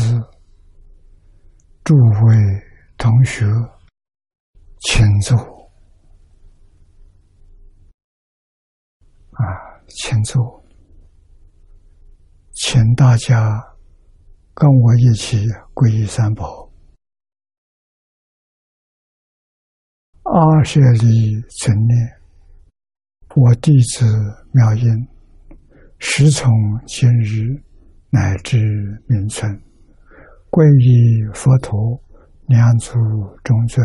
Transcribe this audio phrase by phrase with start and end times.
[0.00, 0.14] 是、
[1.82, 2.62] 诸位
[2.96, 3.44] 同学，
[4.78, 5.36] 请坐。
[9.32, 9.42] 啊，
[9.88, 10.64] 请坐，
[12.52, 13.60] 请大家
[14.54, 16.70] 跟我一起皈依三宝。
[20.22, 22.20] 阿舍利存念，
[23.34, 24.06] 我弟子
[24.52, 25.08] 妙音，
[25.98, 26.48] 时从
[26.86, 27.60] 今日。
[28.10, 28.56] 乃至
[29.06, 29.62] 名存，
[30.50, 32.00] 皈依佛陀，
[32.46, 32.94] 两足
[33.44, 33.84] 中尊；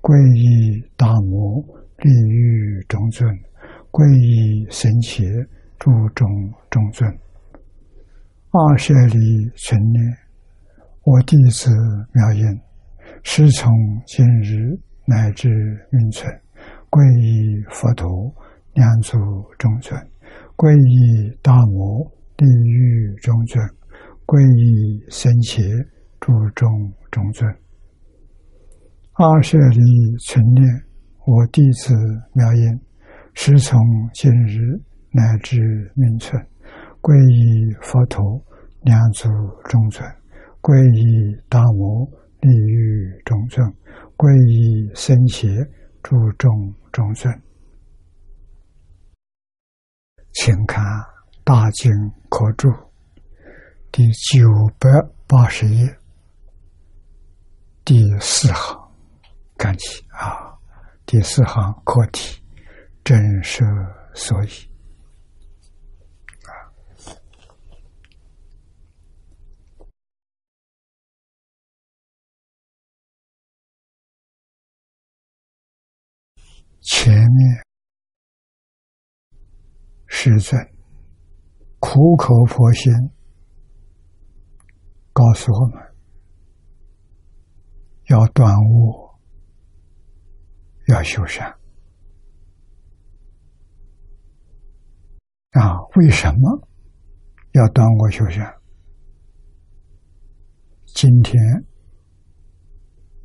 [0.00, 1.60] 皈依大摩，
[1.98, 3.28] 利欲中尊；
[3.90, 5.24] 皈依神伽，
[5.78, 6.28] 诸中
[6.70, 7.10] 中尊。
[8.50, 10.04] 二舍利存念，
[11.04, 11.70] 我弟子
[12.12, 12.44] 妙音，
[13.22, 13.72] 师从
[14.06, 15.48] 今日乃至
[15.90, 16.30] 名存，
[16.90, 18.08] 皈依佛陀，
[18.74, 19.16] 两足
[19.58, 19.98] 中尊；
[20.56, 22.12] 皈依大摩。
[22.38, 23.66] 地狱中尊，
[24.26, 25.62] 皈依僧伽，
[26.18, 26.68] 诸中
[27.12, 27.48] 中尊。
[29.12, 29.80] 阿舍利
[30.26, 30.66] 存念，
[31.24, 31.94] 我弟子
[32.34, 32.80] 妙音，
[33.34, 33.80] 时从
[34.12, 34.58] 今日
[35.12, 35.60] 乃至
[35.94, 36.44] 命存，
[37.00, 38.44] 皈依佛陀，
[38.82, 39.28] 两足
[39.70, 40.04] 中尊；
[40.60, 42.04] 皈依大摩，
[42.40, 43.64] 地狱中尊；
[44.16, 45.48] 皈依僧伽，
[46.02, 47.32] 诸中中尊。
[50.32, 50.82] 请看。
[51.46, 51.92] 大经
[52.28, 52.68] 可注
[53.96, 54.46] 第九
[54.78, 54.90] 百
[55.26, 55.98] 八十页
[57.82, 58.92] 第四行，
[59.56, 60.52] 干起啊，
[61.06, 62.42] 第四行课题
[63.02, 63.64] 真实
[64.14, 64.48] 所以
[66.44, 66.52] 啊，
[76.82, 77.64] 前面
[80.06, 80.70] 是在。
[81.78, 82.92] 苦口婆心
[85.16, 85.82] 告诉我们，
[88.10, 89.18] 要断恶，
[90.88, 91.48] 要修善
[95.52, 95.80] 啊！
[95.94, 96.68] 为什么
[97.52, 98.54] 要断恶修善？
[100.84, 101.42] 今天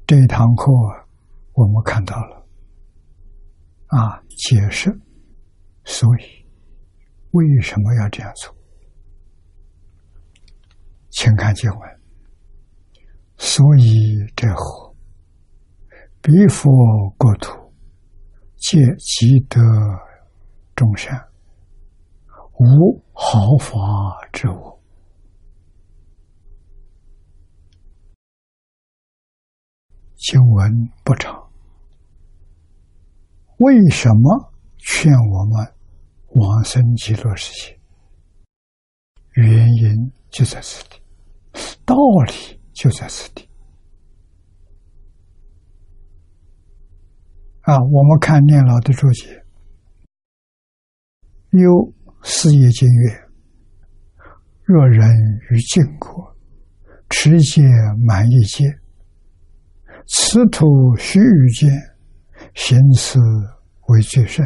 [0.08, 0.72] 这一堂课
[1.52, 2.47] 我们看到了
[3.88, 4.97] 啊，解释，
[5.84, 6.40] 所以。
[7.31, 8.53] 为什么要这样做？
[11.12, 11.80] 请看经文。
[13.38, 14.96] 所以者何？
[16.22, 16.70] 彼佛
[17.18, 17.74] 国土，
[18.58, 19.60] 皆积德
[20.76, 21.28] 众善，
[22.60, 23.76] 无毫发
[24.32, 24.80] 之物。
[30.16, 30.72] 经文
[31.04, 31.50] 不长，
[33.58, 35.74] 为什么劝我们？
[36.34, 37.78] 往生极乐世界，
[39.32, 41.01] 原因就在此地，
[41.86, 41.96] 道
[42.28, 43.48] 理就在此地。
[47.62, 49.44] 啊，我们看念老的注解，
[51.52, 51.94] 有
[52.24, 53.30] 四业经月，
[54.64, 55.08] 若人
[55.52, 56.36] 于净国
[57.09, 57.62] 持戒
[58.06, 58.66] 满一戒，
[60.08, 60.66] 此土
[60.97, 61.70] 须臾间，
[62.56, 63.20] 行此
[63.90, 64.46] 为最胜。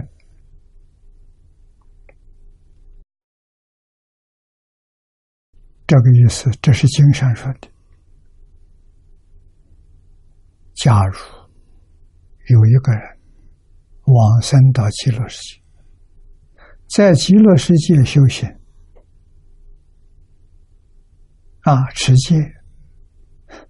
[5.87, 7.69] 这个意思，这是经上说的。
[10.73, 11.17] 假如
[12.49, 13.01] 有一个人
[14.05, 15.61] 往生到极乐世界，
[16.87, 18.49] 在极乐世界修行，
[21.61, 22.35] 啊，持戒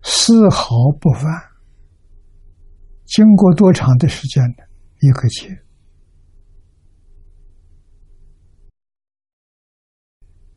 [0.01, 0.67] 丝毫
[0.99, 1.31] 不犯，
[3.03, 4.63] 经过多长的时间呢？
[5.01, 5.49] 一个戒。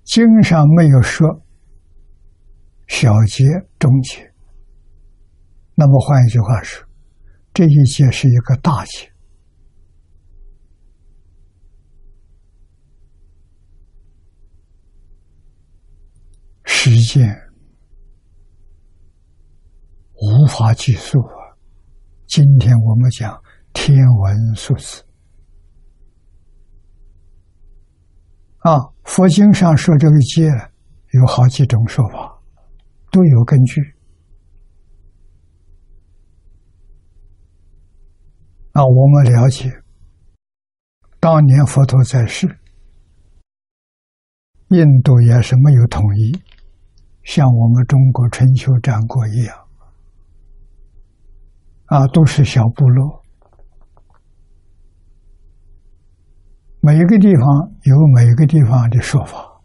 [0.04, 1.44] 经上没有说。
[2.88, 3.44] 小节、
[3.78, 4.32] 中节，
[5.74, 6.84] 那么换一句话说，
[7.54, 9.12] 这一节是一个大节，
[16.64, 17.28] 时间
[20.14, 21.54] 无法计数啊！
[22.26, 23.40] 今天我们讲
[23.72, 25.04] 天文数字
[28.58, 30.48] 啊，佛经上说这个节
[31.12, 32.37] 有好几种说法。
[33.10, 33.80] 都有根据
[38.72, 38.84] 啊！
[38.84, 39.72] 我们了解，
[41.18, 42.46] 当年佛陀在世，
[44.68, 46.38] 印度也是没有统一，
[47.24, 49.56] 像我们中国春秋战国一样
[51.86, 53.22] 啊，都是小部落，
[56.80, 59.60] 每一个地方有每一个地方的说法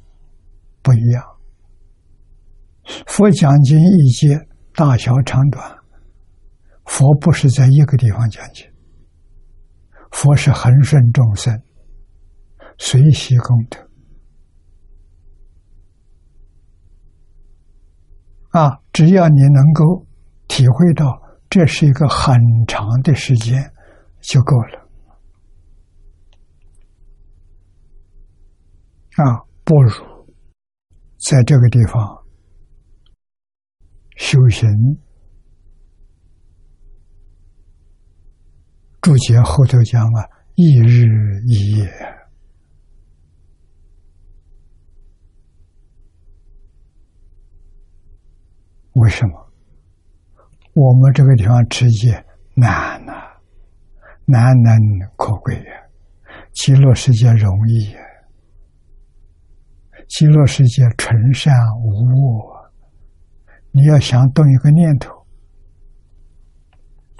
[0.81, 1.32] 不一样。
[3.07, 4.39] 佛讲经一节
[4.73, 5.77] 大小长短，
[6.85, 8.67] 佛不是在一个地方讲经，
[10.11, 11.61] 佛是恒顺众生，
[12.77, 13.79] 随喜功德。
[18.49, 20.05] 啊，只要你能够
[20.47, 22.35] 体会到这是一个很
[22.67, 23.71] 长的时间，
[24.21, 24.87] 就够了。
[29.15, 29.91] 啊，不如
[31.17, 32.22] 在这个地方
[34.15, 34.69] 修行，
[39.01, 41.85] 注解后头讲啊，一日一夜。
[48.93, 49.51] 为什么？
[50.75, 52.23] 我们这个地方持戒
[52.55, 53.13] 难呐，
[54.25, 54.75] 难能
[55.17, 55.71] 可贵呀！
[56.53, 57.99] 极乐世界容易呀，
[60.07, 61.51] 极乐世界纯善
[61.81, 62.52] 无恶。
[63.75, 65.25] 你要想动一个念头，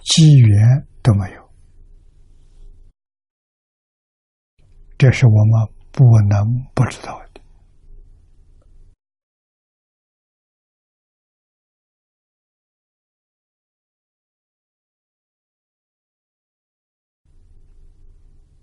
[0.03, 1.49] 机缘都没有，
[4.95, 6.45] 这是我们不能
[6.75, 7.41] 不知道的。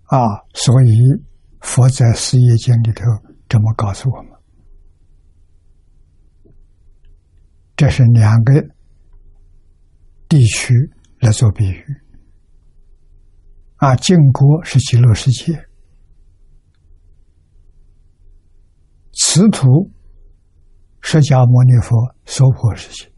[0.05, 0.17] 啊，
[0.53, 0.97] 所以
[1.59, 3.03] 佛在《四业经》里头
[3.49, 4.40] 这么告诉我们：
[7.75, 8.53] 这是两个
[10.29, 10.73] 地区
[11.19, 11.85] 来做比喻。
[13.77, 15.67] 啊，晋国是极乐世界，
[19.13, 19.91] 此土
[21.01, 23.11] 释迦牟尼佛娑婆世界，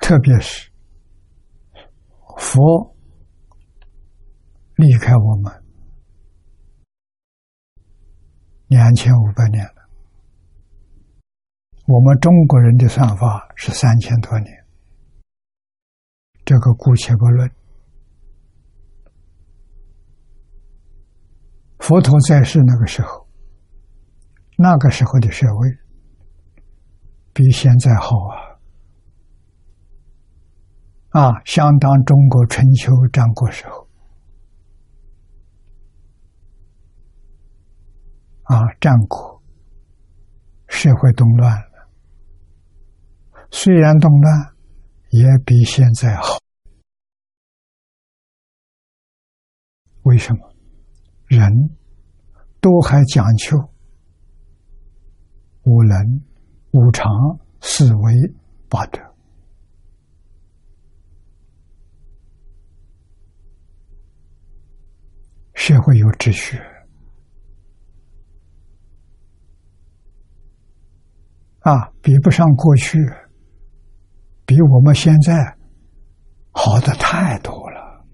[0.00, 0.70] 特别是。
[2.36, 2.94] 佛
[4.76, 5.63] 离开我们
[8.74, 9.88] 两千五百年了，
[11.86, 14.50] 我们中国人的算法是三千多年，
[16.44, 17.48] 这个姑且不论。
[21.78, 23.28] 佛陀在世那个时候，
[24.58, 25.68] 那个时候的社会
[27.32, 28.58] 比现在好啊。
[31.10, 33.83] 啊，相当中国春秋战国时候，
[38.54, 39.42] 啊，战国
[40.68, 41.90] 社会动乱了，
[43.50, 44.54] 虽然动乱，
[45.10, 46.38] 也比现在好。
[50.02, 50.54] 为什么？
[51.26, 51.50] 人
[52.60, 53.58] 都还讲究
[55.64, 56.22] 五能、
[56.70, 57.10] 五常、
[57.60, 58.14] 四维、
[58.68, 59.00] 八德。
[65.54, 66.56] 社会有秩序
[71.64, 72.98] 啊，比不上过去，
[74.44, 75.56] 比我们现在
[76.52, 78.04] 好的太多了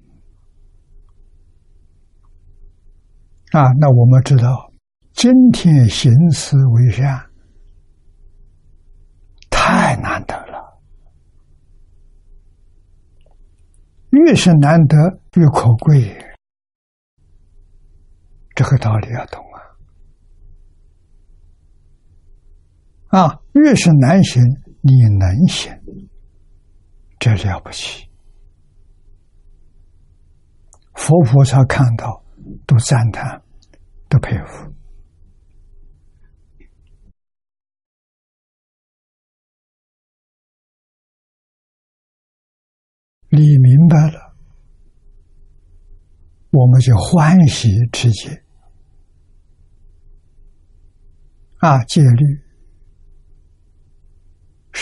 [3.50, 3.72] 啊！
[3.80, 4.72] 那我们知道，
[5.12, 7.28] 今天行思为善，
[9.50, 10.80] 太难得了，
[14.10, 14.96] 越是难得
[15.34, 16.16] 越可贵。
[18.54, 19.44] 这个道理要懂
[23.10, 23.40] 啊！
[23.54, 24.40] 越是难行，
[24.82, 25.72] 你能行，
[27.18, 28.08] 这了不起。
[30.94, 32.22] 佛菩萨看到，
[32.66, 33.42] 都赞叹，
[34.08, 34.72] 都佩服。
[43.32, 44.36] 你明白了，
[46.50, 48.44] 我们就欢喜持戒。
[51.58, 52.40] 啊，戒律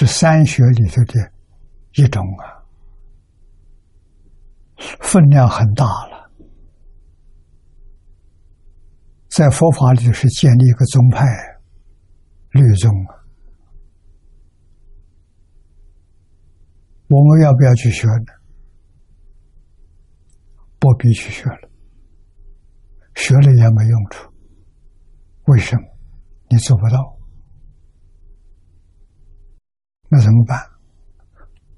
[0.00, 1.32] 是三学里头的
[1.94, 2.62] 一种啊，
[5.00, 6.30] 分量很大了。
[9.28, 11.26] 在佛法里是建立一个宗派，
[12.50, 13.26] 律宗啊。
[17.08, 18.32] 我们要不要去学呢？
[20.78, 21.68] 不必去学了，
[23.16, 24.32] 学了也没用处。
[25.46, 25.82] 为什么？
[26.50, 27.17] 你做不到，
[30.08, 30.58] 那怎么办？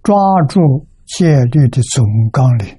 [0.02, 0.16] 抓
[0.49, 2.78] 住戒律的总纲领。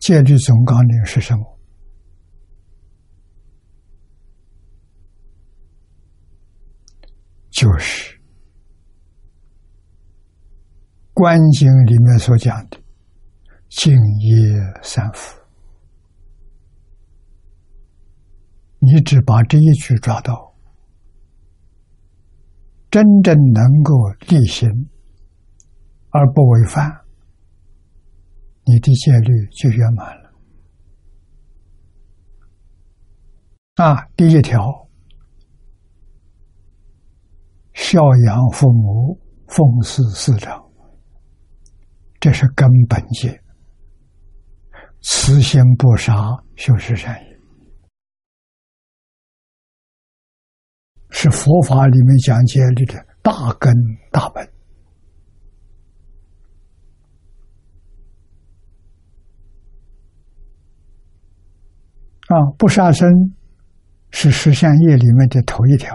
[0.00, 1.58] 戒律总纲领是什么？
[7.50, 8.16] 就是
[11.12, 12.78] 《观经》里面所讲的
[13.68, 15.38] “净业三福”。
[18.78, 20.49] 你只把这一句抓到，
[22.90, 23.94] 真正能够
[24.28, 24.68] 立行
[26.10, 26.90] 而不违反，
[28.64, 30.30] 你的戒律就圆满了。
[33.76, 34.88] 啊，第一条，
[37.72, 40.60] 孝养父母，奉事师长，
[42.18, 43.40] 这是根本戒。
[45.02, 46.12] 慈心不杀，
[46.56, 47.29] 修持善业，
[51.22, 53.70] 是佛法里面讲解里的大根
[54.10, 54.42] 大本。
[62.28, 63.06] 啊，不杀生
[64.10, 65.94] 是十善业里面的头一条，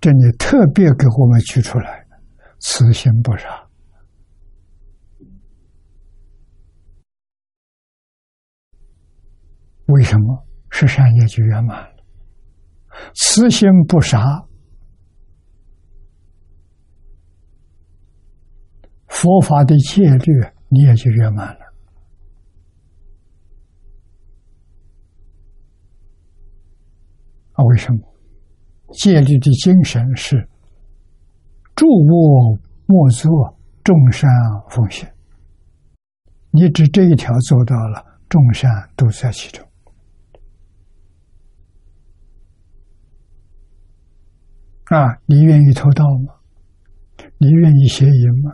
[0.00, 2.06] 这里特别给我们举出来，
[2.60, 3.48] 慈心不杀。
[9.86, 11.91] 为什么十善业就圆满
[13.14, 14.46] 慈心不杀，
[19.06, 20.32] 佛法的戒律
[20.68, 21.60] 你也就圆满了。
[27.52, 27.98] 啊，为什么？
[28.94, 30.48] 戒律的精神是
[31.74, 34.30] 住卧莫作，众善
[34.70, 35.08] 奉行。
[36.50, 39.66] 你只这一条做到了，众善都在其中。
[44.92, 46.34] 啊，你愿意偷盗吗？
[47.38, 48.52] 你愿意邪淫吗？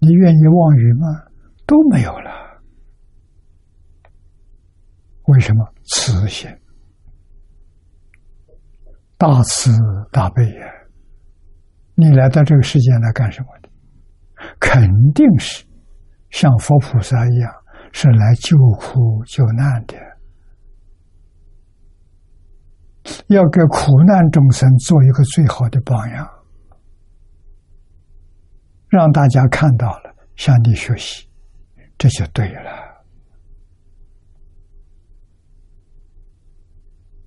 [0.00, 1.06] 你愿意妄语吗？
[1.66, 2.30] 都没有了。
[5.26, 5.64] 为什么？
[5.84, 6.50] 慈心，
[9.16, 9.70] 大慈
[10.10, 10.66] 大悲呀！
[11.94, 13.68] 你来到这个世界来干什么的？
[14.58, 15.64] 肯定是
[16.30, 17.52] 像佛菩萨一样，
[17.92, 19.96] 是来救苦救难的。
[23.28, 26.28] 要给苦难众生做一个最好的榜样，
[28.88, 31.28] 让大家看到了，向你学习，
[31.96, 32.70] 这就对了。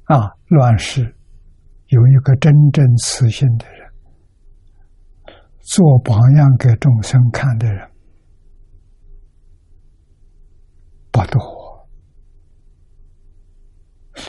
[0.05, 1.15] 啊，乱世
[1.87, 3.89] 有一个真正慈心的人，
[5.59, 7.89] 做榜样给众生看的人
[11.11, 11.60] 不多。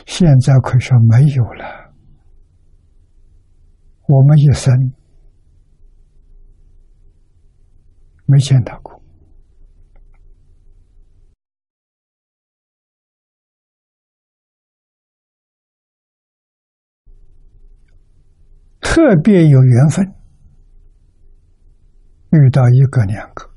[0.05, 1.93] 现在可以说没有了。
[4.07, 4.73] 我们一生
[8.25, 9.01] 没见到过，
[18.81, 20.05] 特别有缘分
[22.31, 23.49] 遇到一个两个，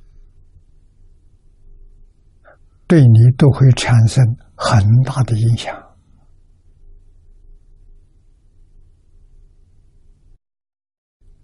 [2.87, 4.25] 对你都会产生
[4.55, 5.86] 很大的影响。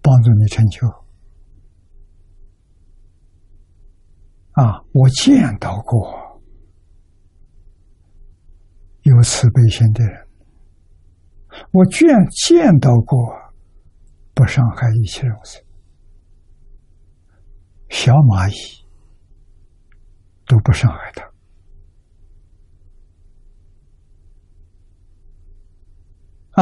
[0.02, 0.86] 帮助你成就
[4.52, 4.82] 啊！
[4.92, 6.42] 我见到过
[9.02, 10.28] 有慈悲心的人，
[11.70, 13.18] 我见见到过
[14.34, 15.64] 不伤害一切众生，
[17.88, 18.84] 小蚂蚁
[20.46, 21.32] 都不伤害他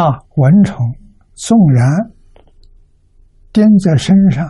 [0.00, 0.24] 啊！
[0.36, 0.76] 蚊虫
[1.34, 2.19] 纵然。
[3.52, 4.46] 钉在身上，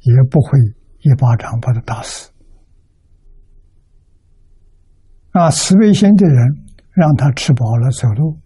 [0.00, 0.58] 也不会
[1.00, 2.30] 一巴掌把他打死。
[5.30, 6.36] 啊，慈悲心的人
[6.90, 8.38] 让他吃饱了走路，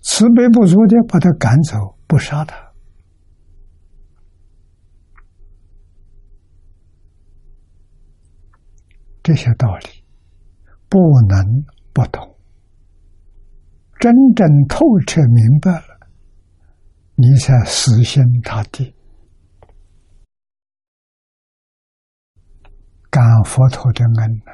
[0.00, 2.72] 慈悲不足的把他赶走，不杀他。
[9.22, 10.04] 这些道理
[10.90, 11.64] 不能
[11.94, 12.33] 不懂。
[14.04, 16.10] 真正透彻明白了，
[17.14, 18.94] 你才死心塌地，
[23.08, 24.52] 感佛陀的恩呢，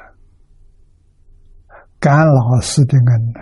[1.99, 3.41] 感老师的恩呢。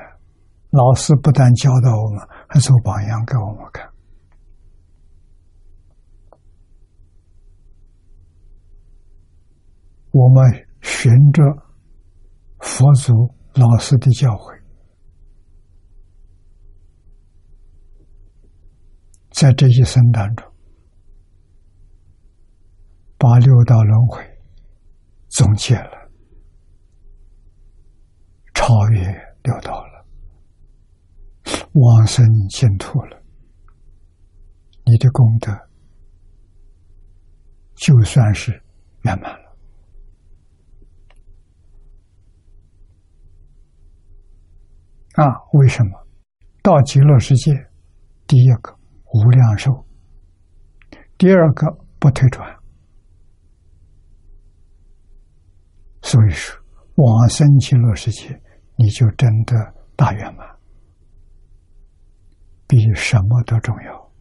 [0.71, 3.87] 老师不但教导我们，还做榜样给我们看。
[10.09, 11.43] 我们循着
[12.61, 13.13] 佛祖
[13.53, 14.58] 老师的教诲。
[19.39, 20.45] 在这一生当中
[23.17, 24.21] 把六道轮回
[25.29, 26.11] 总结了
[28.53, 28.99] 超越
[29.43, 30.05] 六道了
[31.71, 33.17] 往生净土了
[34.83, 35.57] 你的功德
[37.75, 38.51] 就算是
[39.03, 39.55] 圆满了。
[45.13, 45.91] 啊为什么？
[46.61, 47.53] 到极乐世界
[48.27, 48.77] 第一个
[49.13, 49.85] 无量寿，
[51.17, 51.67] 第二个
[51.99, 52.47] 不退转，
[56.01, 56.59] 所以说
[56.95, 58.39] 往生极乐世界，
[58.75, 60.47] 你就真的大圆满，
[62.67, 64.11] 比什么都重要。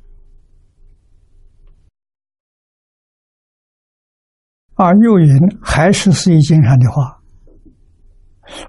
[4.74, 7.20] 而又云还是四义经上的话：“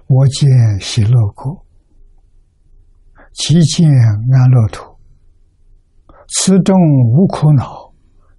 [0.08, 0.50] 我见
[0.80, 1.64] 喜乐国。”
[3.32, 4.89] 其见安乐土，
[6.32, 6.76] 此中
[7.12, 7.92] 无苦恼，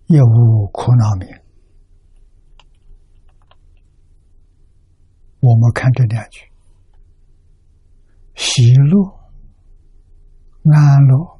[0.06, 1.28] 也无苦恼名。
[5.42, 6.40] 我们看这两句：
[8.36, 9.04] 喜乐、
[10.72, 11.40] 安乐，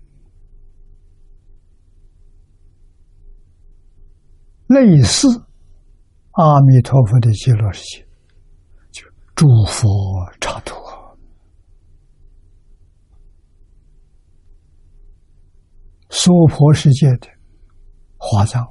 [4.68, 5.28] 类似
[6.32, 8.06] 阿弥陀佛的极乐世界，
[8.92, 9.88] 就诸佛
[10.42, 10.76] 刹土。
[16.12, 17.28] 娑婆世界的
[18.18, 18.62] 华藏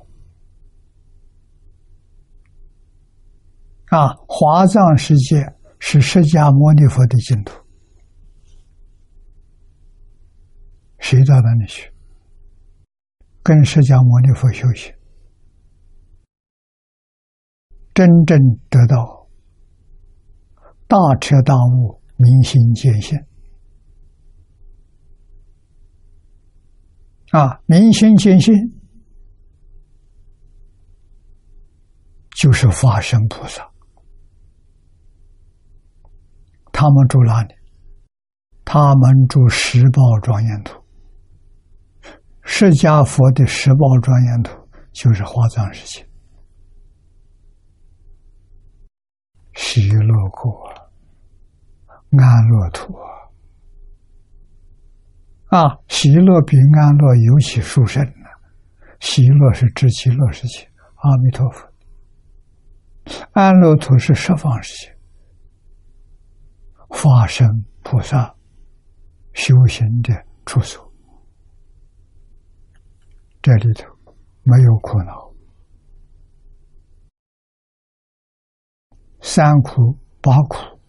[3.86, 5.44] 啊，华藏世界
[5.80, 7.52] 是释迦牟尼佛的净土。
[10.98, 11.90] 谁到那里去？
[13.42, 14.94] 跟释迦牟尼佛修行，
[17.94, 19.26] 真正得到
[20.86, 23.18] 大彻大悟、明心见性。
[27.30, 28.52] 啊，明心见性
[32.36, 33.70] 就是法身菩萨，
[36.72, 37.54] 他们住哪里？
[38.64, 40.80] 他们住十宝庄严土。
[42.42, 44.52] 释迦佛的十宝庄严土
[44.92, 46.04] 就是华藏世界，
[49.54, 50.68] 喜乐国、
[52.18, 52.92] 安乐土。
[55.50, 58.30] 啊，喜乐比安乐尤其殊胜呢。
[59.00, 61.66] 喜乐是知其乐世界，阿弥陀佛；
[63.32, 64.96] 安乐土是十方世界，
[66.88, 67.48] 化身
[67.82, 68.32] 菩萨
[69.32, 70.14] 修行的
[70.46, 70.92] 处所。
[73.42, 73.88] 这里头
[74.44, 75.32] 没有苦恼，
[79.20, 80.79] 三苦八苦。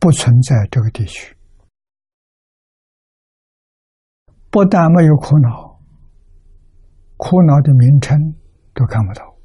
[0.00, 1.36] 不存在这个地区，
[4.50, 5.78] 不但没有苦恼，
[7.18, 8.18] 苦恼的名称
[8.72, 9.36] 都看不到。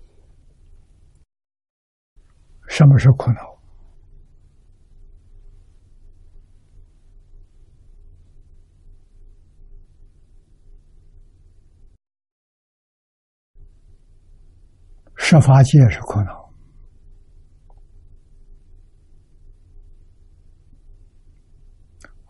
[2.69, 3.59] 什么是苦恼？
[15.17, 16.44] 十法界是苦恼。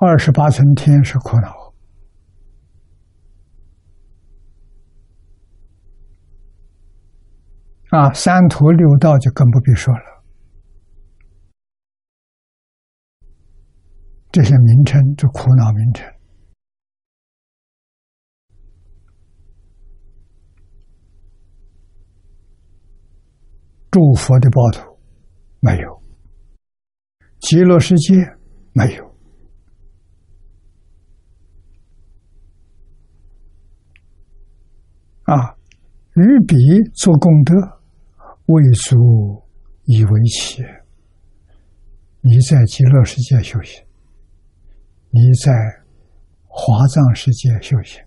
[0.05, 1.73] 二十八层天是苦恼
[7.89, 10.23] 啊，三途六道就更不必说了。
[14.31, 16.05] 这些名称，就苦恼名称，
[23.89, 24.99] 诸佛的报土
[25.61, 26.03] 没有，
[27.39, 28.13] 极乐世界
[28.73, 29.14] 没有。
[35.25, 35.57] 啊，
[36.13, 36.55] 与彼
[36.93, 37.53] 做功德，
[38.45, 39.43] 未足
[39.85, 40.63] 以为奇。
[42.21, 43.83] 你在极乐世界修行，
[45.09, 45.51] 你在
[46.43, 48.03] 华藏世界修行，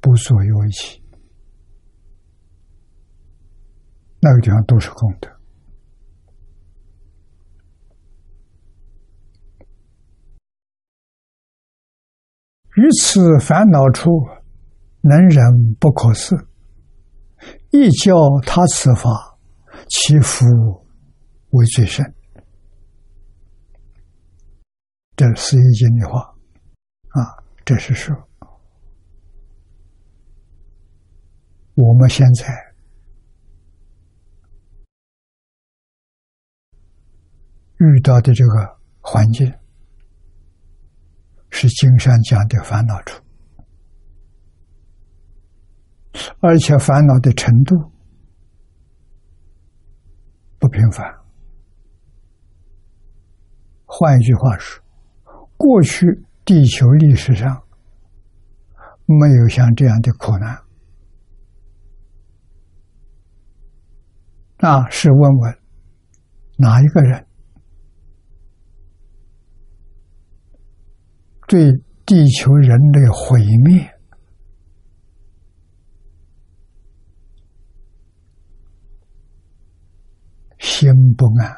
[0.00, 1.02] 不足以为奇。
[4.20, 5.28] 那个地方都是功德。
[12.76, 14.08] 于此烦恼处。
[15.02, 16.36] 能忍不可思，
[17.70, 18.14] 亦教
[18.46, 19.38] 他此法，
[19.88, 20.44] 其福
[21.50, 22.04] 为最深。
[25.16, 26.20] 这是一经的话
[27.08, 28.14] 啊，这是说
[31.74, 32.46] 我们现在
[37.78, 39.50] 遇到的这个环境，
[41.50, 43.22] 是经上讲的烦恼处。
[46.40, 47.76] 而且烦恼的程度
[50.58, 51.06] 不平凡。
[53.84, 54.82] 换一句话说
[55.56, 56.06] 过去
[56.44, 57.62] 地球历史上
[59.04, 60.56] 没有像这样的苦难。
[64.58, 65.58] 那是问问
[66.56, 67.26] 哪一个人
[71.48, 71.72] 对
[72.04, 73.99] 地球人类毁灭
[80.60, 81.50] 心不安，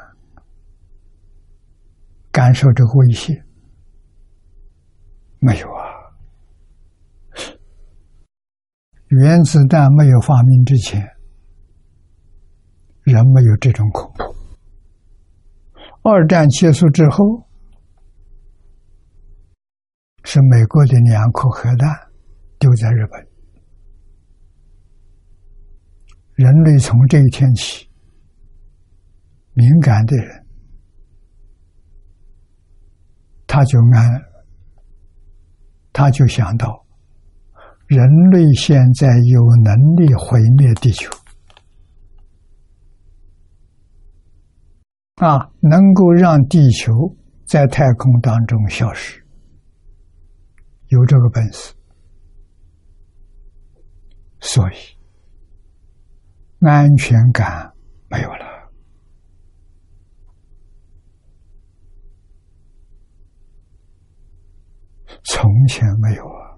[2.31, 3.43] 感受这个威胁
[5.39, 5.83] 没有啊？
[9.09, 11.05] 原子弹没有发明之前，
[13.03, 14.23] 人没有这种恐怖。
[16.01, 17.45] 二战结束之后，
[20.23, 21.89] 是美国的两颗核弹
[22.57, 23.27] 丢在日本，
[26.35, 27.87] 人类从这一天起，
[29.53, 30.45] 敏感的人
[33.47, 34.21] 他就安，
[35.91, 36.83] 他就想到。
[37.85, 41.11] 人类现在有能力毁灭地球
[45.15, 46.91] 啊，能够让地球
[47.45, 49.23] 在太空当中消失，
[50.87, 51.73] 有这个本事，
[54.39, 54.75] 所以
[56.65, 57.71] 安全感
[58.09, 58.52] 没有了，
[65.23, 66.57] 从前没有啊。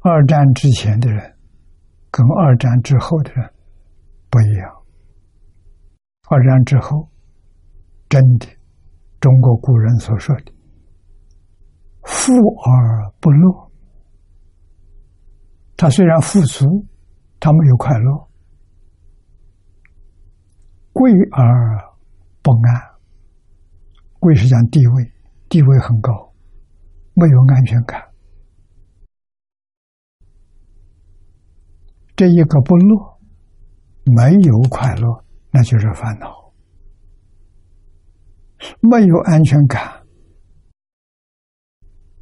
[0.00, 1.36] 二战之前的人，
[2.10, 3.52] 跟二战之后的人
[4.28, 4.82] 不一样。
[6.28, 7.08] 二战之后，
[8.08, 8.46] 真的，
[9.20, 10.52] 中国古人所说的
[12.02, 13.70] “富而不乐”，
[15.76, 16.66] 他虽然富足，
[17.38, 18.28] 他没有快乐；
[20.92, 21.92] 贵而
[22.42, 22.80] 不安，
[24.18, 25.12] 贵是讲地位，
[25.48, 26.32] 地位很高，
[27.14, 28.02] 没有安全感。
[32.14, 33.18] 这一个不乐，
[34.04, 36.52] 没有快乐，那就是烦恼；
[38.80, 40.02] 没有安全感，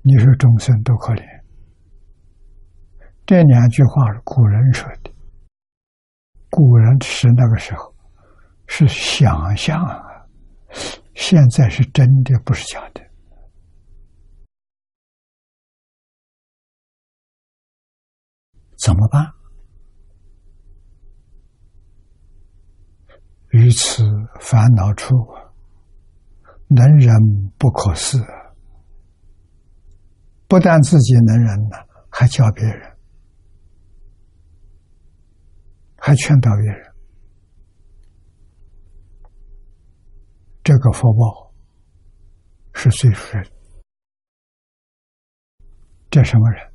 [0.03, 1.23] 你说众生多可怜。
[3.27, 5.13] 这两句话是古人说的，
[6.49, 7.90] 古人是那个时候
[8.73, 10.01] 是想象啊，
[11.17, 13.03] 现在是真的，不是假的，
[18.79, 19.27] 怎么办？
[23.51, 24.05] 于此
[24.41, 25.17] 烦恼处，
[26.69, 27.13] 能忍
[27.59, 28.25] 不可思。
[30.47, 32.97] 不但自己能忍了，还教别人，
[35.97, 36.90] 还劝导别人。
[40.71, 41.53] 这个福报
[42.73, 43.51] 是最殊的。
[46.09, 46.73] 这什么人？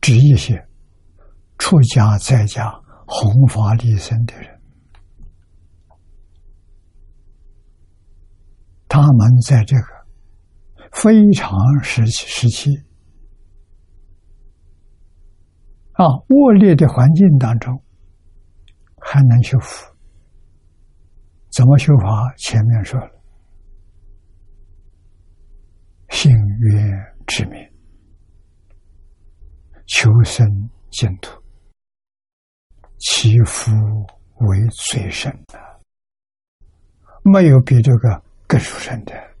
[0.00, 0.64] 指一些
[1.58, 2.70] 出家在家
[3.08, 4.62] 弘法利生的人。
[8.86, 9.88] 他们在这个
[10.92, 12.70] 非常时期时期
[15.94, 17.82] 啊恶劣的环境当中，
[19.00, 19.92] 还能修复？
[21.50, 22.32] 怎么修法？
[22.36, 23.10] 前面说了，
[26.14, 27.60] 信愿之名，
[29.86, 30.46] 求生
[30.90, 31.42] 净土，
[32.98, 33.72] 祈福
[34.46, 35.58] 为最深的，
[37.24, 38.22] 没有比这个。
[38.46, 39.34] 更殊胜的，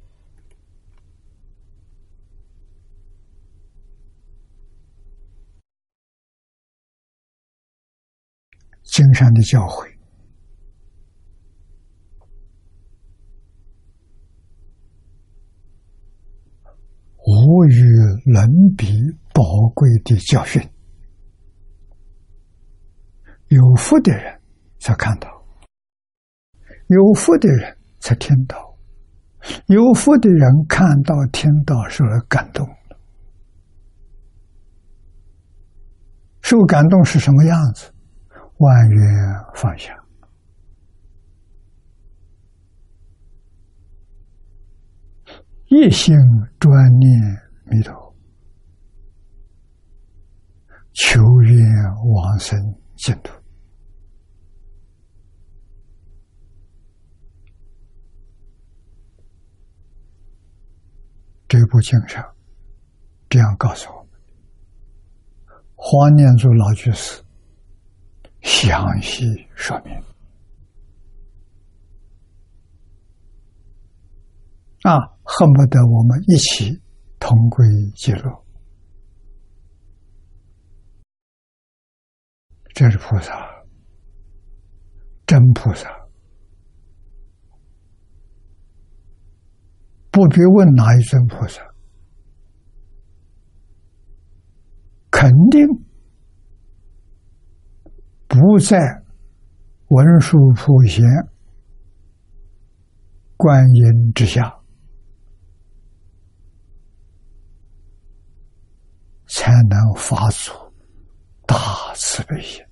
[8.82, 9.93] 经上的教诲，
[17.46, 17.82] 无与
[18.32, 18.86] 伦比
[19.34, 19.42] 宝
[19.74, 20.62] 贵的教训。
[23.48, 24.40] 有福的人
[24.80, 25.28] 才看到，
[26.88, 28.56] 有福的人才听到。
[29.66, 32.66] 有福的人看到、听到，受了感动。
[36.40, 37.92] 受感动是什么样子？
[38.56, 39.00] 万缘
[39.54, 39.94] 放下，
[45.76, 46.16] 一心
[46.60, 47.10] 专念
[47.64, 48.14] 弥陀，
[50.92, 51.58] 求愿
[52.12, 52.56] 往生
[52.96, 53.32] 净土。
[61.48, 62.24] 这部经上
[63.28, 64.10] 这样告诉我们：
[65.74, 67.20] 黄念祖老居士
[68.42, 69.24] 详细
[69.56, 69.92] 说明。
[74.82, 76.80] 啊，恨不得我们一起
[77.18, 78.14] 同归于尽。
[82.74, 83.32] 这是菩萨，
[85.26, 85.88] 真菩萨。
[90.10, 91.62] 不必问哪一尊菩萨。
[95.10, 95.66] 肯定
[98.26, 98.78] 不在
[99.88, 101.04] 文殊普贤。
[103.36, 104.63] 观音之下。
[109.34, 110.54] 才能发出
[111.44, 111.56] 大
[111.96, 112.64] 慈悲心。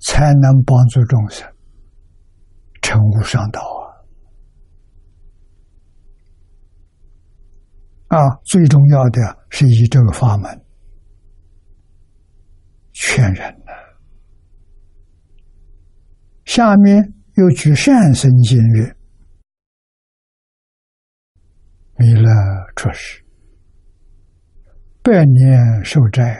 [0.00, 1.48] 才能帮助众生
[2.82, 3.60] 成无上道
[8.08, 8.18] 啊！
[8.18, 10.64] 啊，最重要的是以这个法门
[12.92, 13.72] 劝人呢。
[16.46, 18.96] 下面又举善生经曰
[21.98, 22.30] ：“弥勒
[22.76, 23.22] 出世，
[25.02, 26.36] 百年受斋。”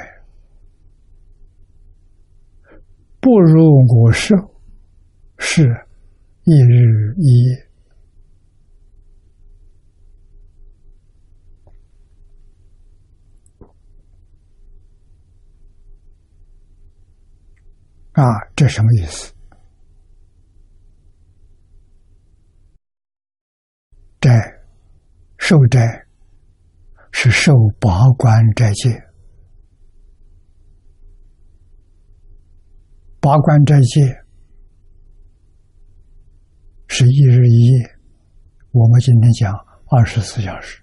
[3.21, 4.35] 不如我受，
[5.39, 5.65] 是
[6.45, 7.69] 一日一夜
[18.13, 18.25] 啊！
[18.55, 19.35] 这什么意思？
[24.21, 24.58] 斋
[25.49, 25.81] 受斋
[27.11, 28.91] 是受八关斋戒。
[33.19, 34.15] 八关斋戒
[36.87, 37.97] 是一日一夜，
[38.73, 39.55] 我们今天讲
[39.87, 40.83] 二十四小时。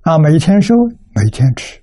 [0.00, 0.74] 啊，每天收，
[1.14, 1.78] 每天吃，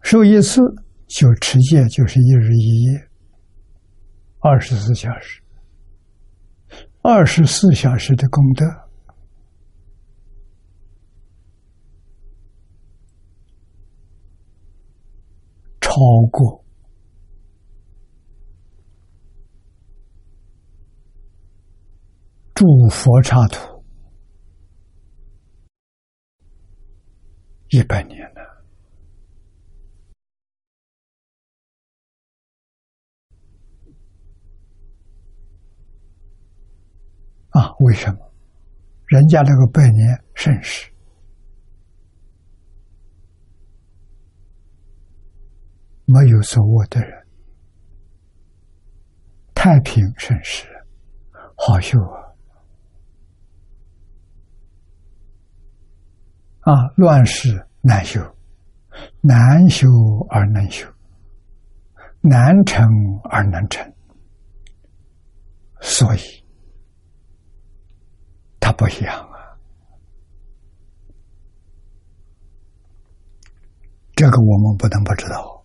[0.00, 0.62] 收一次
[1.06, 3.08] 就持戒，就是一日一夜，
[4.40, 5.42] 二十四小时，
[7.06, 8.64] 二十四小时的功德。
[15.82, 15.90] 超
[16.32, 16.64] 过。
[22.54, 23.84] 诸佛刹土。
[27.68, 28.44] 一百年了
[37.54, 37.70] 啊！
[37.78, 38.18] 为什么？
[39.06, 40.90] 人家那个百年盛世。
[46.06, 47.26] 没有作恶的人，
[49.54, 50.66] 太平盛世，
[51.56, 52.20] 好修啊！
[56.72, 58.20] 啊，乱世难修，
[59.22, 59.86] 难修
[60.28, 60.86] 而能修，
[62.20, 62.86] 难成
[63.30, 63.94] 而能成，
[65.80, 66.43] 所以
[68.76, 69.56] 不一样啊！
[74.14, 75.64] 这个我们不能不知道。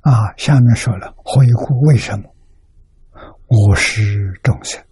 [0.00, 2.34] 啊，下面说了回顾为什么？
[3.46, 4.84] 我是众生。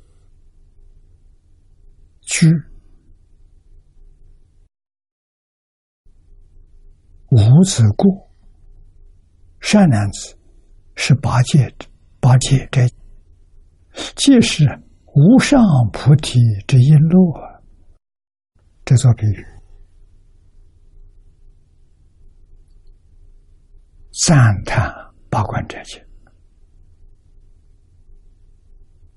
[2.23, 2.49] 居。
[7.31, 8.31] 无子故，
[9.61, 10.37] 善男子
[10.95, 11.75] 是八戒，
[12.21, 12.87] 八戒这
[14.17, 14.67] 即是
[15.15, 17.61] 无上菩提之因路啊，
[18.85, 19.47] 这做比喻。
[24.27, 24.91] 赞叹
[25.29, 26.07] 八关斋戒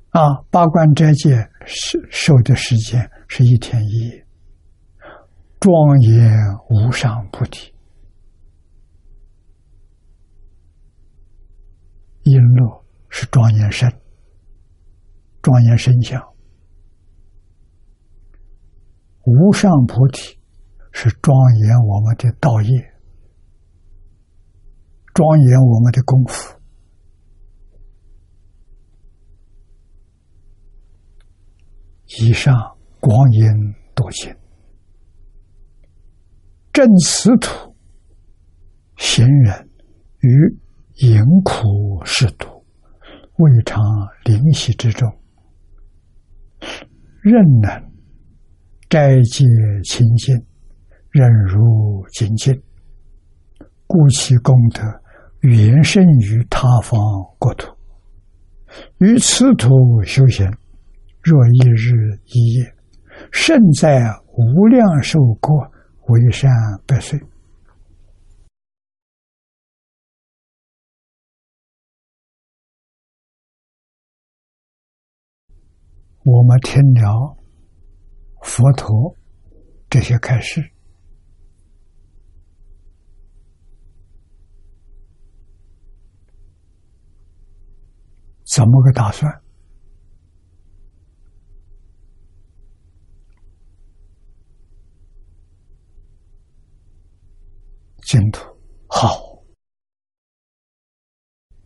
[0.10, 0.42] 啊！
[0.50, 4.28] 八关斋戒是受的时间是一天一夜，
[5.60, 6.34] 庄严
[6.70, 7.74] 无上菩提，
[12.24, 13.94] 音乐是庄严身，
[15.46, 16.20] 庄严身相，
[19.26, 20.40] 无上菩提
[20.92, 22.94] 是庄严我们的道业。
[25.14, 26.60] 庄严我们的功夫，
[32.20, 32.56] 以上
[33.00, 33.44] 光阴
[33.94, 34.36] 多金，
[36.74, 37.76] 正此土
[38.98, 39.70] 行人
[40.22, 40.58] 于
[41.06, 42.66] 淫苦世土，
[43.38, 43.80] 未尝
[44.24, 45.08] 灵犀之中，
[47.22, 47.70] 任能
[48.90, 49.46] 斋戒
[49.84, 50.36] 清净，
[51.12, 52.54] 忍辱精进，
[53.88, 54.82] 故其功德。
[55.42, 57.00] 远胜于他方
[57.38, 57.72] 国土，
[58.98, 59.70] 于此土
[60.04, 60.44] 修行，
[61.22, 62.74] 若一日一夜，
[63.32, 64.02] 胜在
[64.34, 65.56] 无量寿国
[66.08, 66.50] 为善
[66.88, 67.20] 百岁。
[76.26, 77.38] 我们听了
[78.42, 79.16] 佛陀
[79.92, 80.60] 这些开示。
[88.44, 89.32] 怎么个打算？
[98.02, 98.42] 净土
[98.88, 99.44] 好，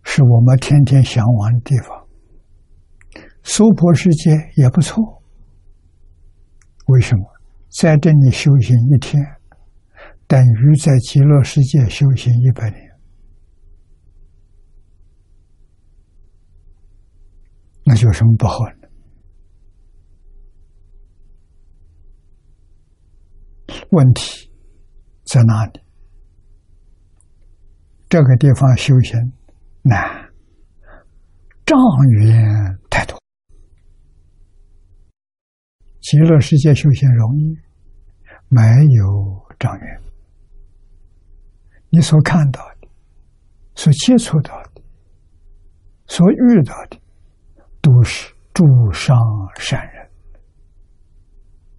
[0.03, 1.98] 是我们天天向往的地方。
[3.49, 5.23] 娑婆世界也不错。
[6.85, 7.23] 为什么
[7.67, 9.19] 在这里修行一天，
[10.27, 12.79] 等于在极乐世界修行一百年？
[17.83, 18.88] 那有什么不好呢？
[23.89, 24.51] 问题
[25.23, 25.81] 在哪里？
[28.07, 29.19] 这个地方修行
[29.81, 30.31] 难，
[31.65, 31.79] 障
[32.19, 33.17] 缘太多。
[36.09, 37.55] 极乐世界修行容易，
[38.47, 38.59] 没
[38.97, 40.01] 有障缘。
[41.91, 42.87] 你所看到的、
[43.75, 44.81] 所接触到的、
[46.07, 46.99] 所遇到的，
[47.79, 49.15] 都是诸上
[49.59, 50.09] 善人。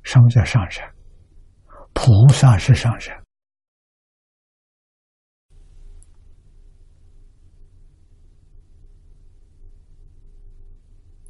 [0.04, 0.88] 什么叫上善？
[1.92, 3.20] 菩萨是上善。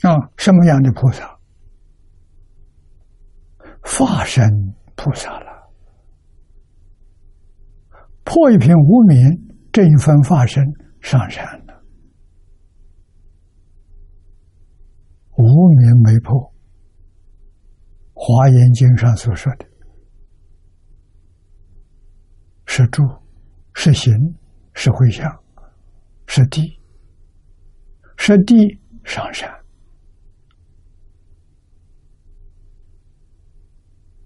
[0.03, 1.40] 啊，什么样的菩萨？
[3.99, 4.43] 化身
[4.97, 5.71] 菩萨了，
[8.25, 9.19] 破一片无名，
[9.71, 10.65] 这一分化身
[11.03, 11.85] 上山了。
[15.37, 16.35] 无名没破，
[18.15, 19.67] 《华严经》上所说的，
[22.65, 23.03] 是住，
[23.75, 24.15] 是行，
[24.73, 25.31] 是回向，
[26.27, 26.81] 是地，
[28.17, 29.60] 是地上山。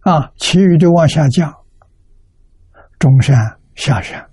[0.05, 1.51] 啊，其余就往下降，
[2.99, 4.31] 中山下山，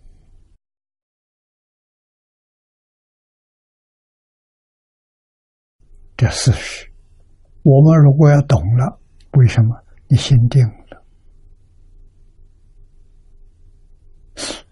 [6.17, 6.91] 这事实，
[7.63, 8.99] 我们如果要懂了，
[9.37, 11.03] 为什么你心定了？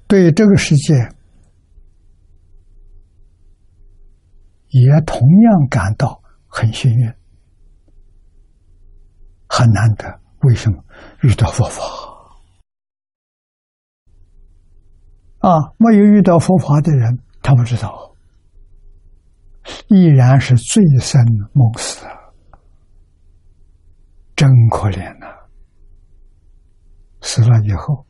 [0.06, 0.96] 对这个世界，
[4.68, 7.14] 也同样感到很幸运，
[9.48, 10.20] 很难得。
[10.42, 10.84] 为什么
[11.22, 11.84] 遇到佛法
[15.40, 15.74] 啊？
[15.78, 18.14] 没有遇到佛法的人，他不知道，
[19.88, 21.22] 依然是醉生
[21.54, 22.12] 梦死啊！
[24.36, 25.28] 真可怜呐！
[27.22, 28.06] 死了以后，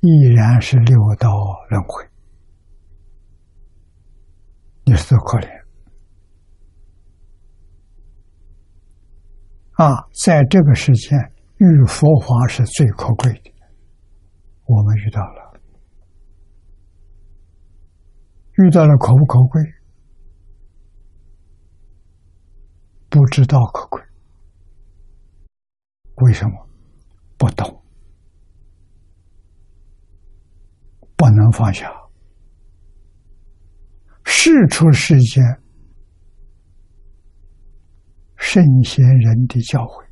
[0.00, 1.28] 依然是六道
[1.68, 2.08] 轮回，
[4.84, 5.63] 你是多可怜。
[9.74, 11.18] 啊，在这个世间
[11.56, 13.50] 遇佛法是最可贵的，
[14.66, 15.60] 我们遇到了，
[18.58, 19.62] 遇到了可不可贵？
[23.08, 24.02] 不知道可贵，
[26.16, 26.68] 为什么？
[27.36, 27.82] 不懂，
[31.16, 31.92] 不能放下，
[34.24, 35.63] 事出世间。
[38.46, 40.04] 圣贤人的教诲，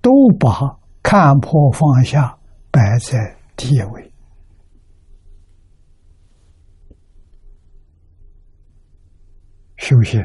[0.00, 2.38] 都把看破放下
[2.70, 4.12] 摆在第一位。
[9.76, 10.24] 修行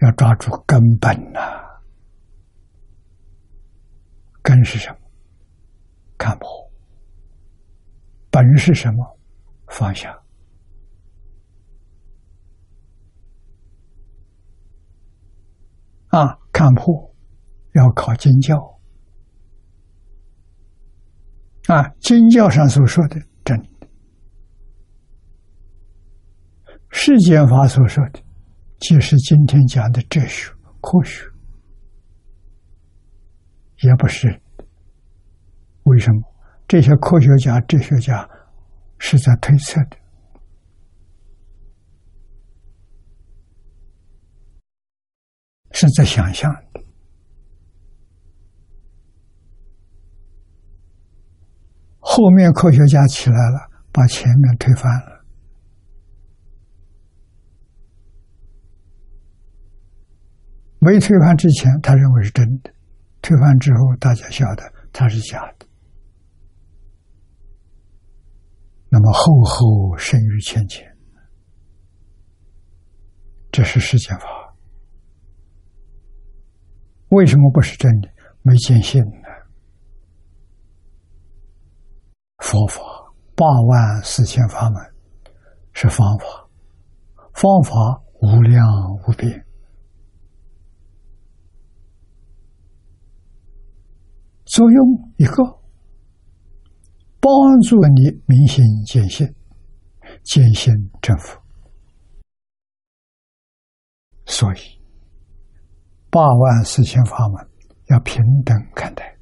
[0.00, 1.40] 要抓住根本呐，
[4.42, 4.96] 根是什么？
[6.16, 6.48] 看破。
[8.30, 9.18] 本是什么？
[9.66, 10.21] 放下。
[16.12, 17.14] 啊，看破
[17.72, 18.54] 要考经教
[21.68, 23.88] 啊，经教上所说的真的，
[26.90, 28.20] 世间法所说的，
[28.78, 30.52] 即是今天讲的哲学、
[30.82, 31.24] 科学，
[33.82, 34.38] 也不是。
[35.84, 36.20] 为什么
[36.68, 38.28] 这些科学家、哲学家
[38.98, 39.96] 是在推测的？
[45.72, 46.80] 是在想象的，
[51.98, 55.24] 后面科学家起来了，把前面推翻了。
[60.78, 62.70] 没推翻之前，他认为是真的；
[63.22, 65.66] 推翻之后，大家晓得它是假的。
[68.88, 70.84] 那么后后生于前前，
[73.52, 74.41] 这是世间法。
[77.12, 78.08] 为什么不是真的？
[78.40, 79.28] 没见性呢？
[82.38, 82.82] 佛法
[83.36, 84.82] 八万四千法门
[85.72, 86.26] 是方法，
[87.34, 88.66] 方法无量
[89.06, 89.44] 无边，
[94.46, 95.44] 作用一个，
[97.20, 99.26] 帮助你明心见性，
[100.24, 101.40] 见性正佛。
[104.24, 104.81] 所以，
[106.12, 107.48] 八万四千法门
[107.86, 109.16] 要平等看待。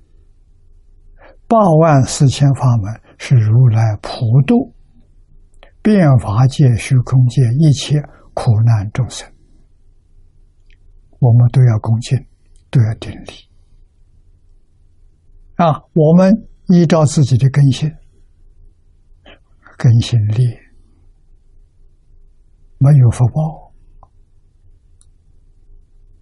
[1.47, 4.11] 八万四千法门是如来普
[4.45, 4.75] 度
[5.83, 8.03] 变法界、虚空界一切
[8.35, 9.31] 苦难众生，
[11.21, 12.19] 我们都要恭敬，
[12.71, 13.49] 都要顶礼。
[15.55, 17.89] 啊，我们依照自己的根性，
[19.79, 20.59] 根性力，
[22.79, 23.70] 没有福报。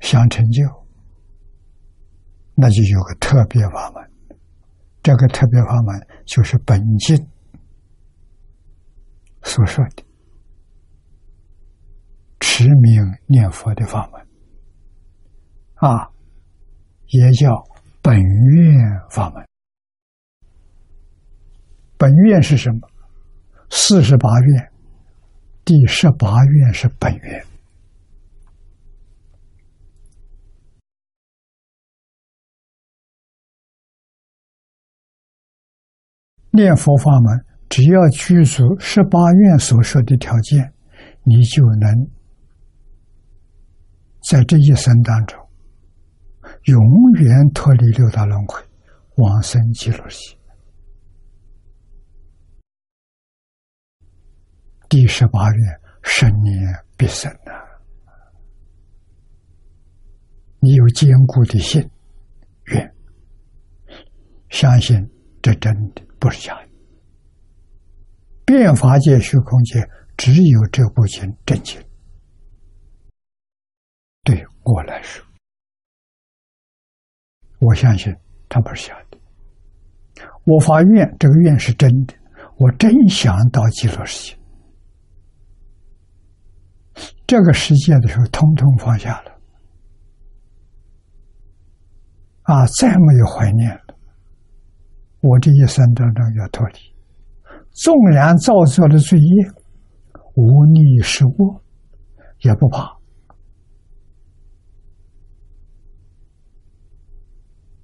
[0.01, 0.63] 想成就，
[2.55, 4.11] 那就有个特别法门。
[5.03, 7.17] 这个特别法门就是本经
[9.43, 10.05] 所说的
[12.41, 14.21] 持名念佛的法门
[15.77, 16.11] 啊，
[17.07, 17.51] 也叫
[18.03, 19.47] 本愿法门。
[21.97, 22.89] 本愿是什么？
[23.71, 24.73] 四十八愿，
[25.65, 27.47] 第十八愿是本愿。
[36.51, 40.73] 念佛法门，只要具足十八愿所说的条件，
[41.23, 42.11] 你就能
[44.23, 45.39] 在这一生当中
[46.65, 46.79] 永
[47.21, 48.61] 远脱离六道轮回，
[49.17, 50.39] 往生极乐世界。
[54.89, 56.57] 第十八愿，生念
[56.97, 57.53] 必生啊！
[60.61, 61.87] 你有坚固的心
[62.73, 62.95] 愿，
[64.49, 65.09] 相信
[65.43, 66.08] 这真的。
[66.19, 66.69] 不是假的，
[68.45, 71.81] 变法界、虚空界只有这部经正经。
[74.25, 75.25] 对我来说，
[77.61, 78.15] 我相信
[78.49, 79.19] 它不是假的。
[80.45, 82.15] 我发愿，这个愿是真的，
[82.57, 84.39] 我真想到极乐世界。
[87.27, 89.41] 这个世界的时候，通通放下了，
[92.43, 93.98] 啊，再没有怀念了。
[95.29, 96.79] 我这一生当中要脱离，
[97.73, 99.51] 纵然造作的罪业
[100.35, 101.63] 无逆失恶，
[102.41, 102.97] 也不怕。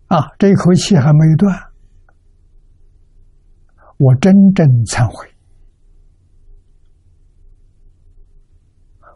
[0.06, 1.54] 啊，这一口气还没有断，
[3.98, 5.28] 我真正忏悔，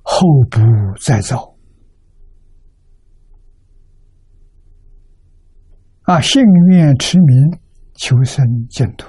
[0.03, 0.21] 后
[0.51, 0.61] 不
[1.01, 1.57] 再造。
[6.03, 7.59] 啊，幸愿持名。
[7.99, 9.09] 求生净土，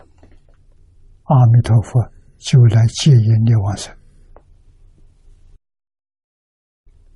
[1.26, 3.96] 阿弥陀佛就来戒烟灭往生，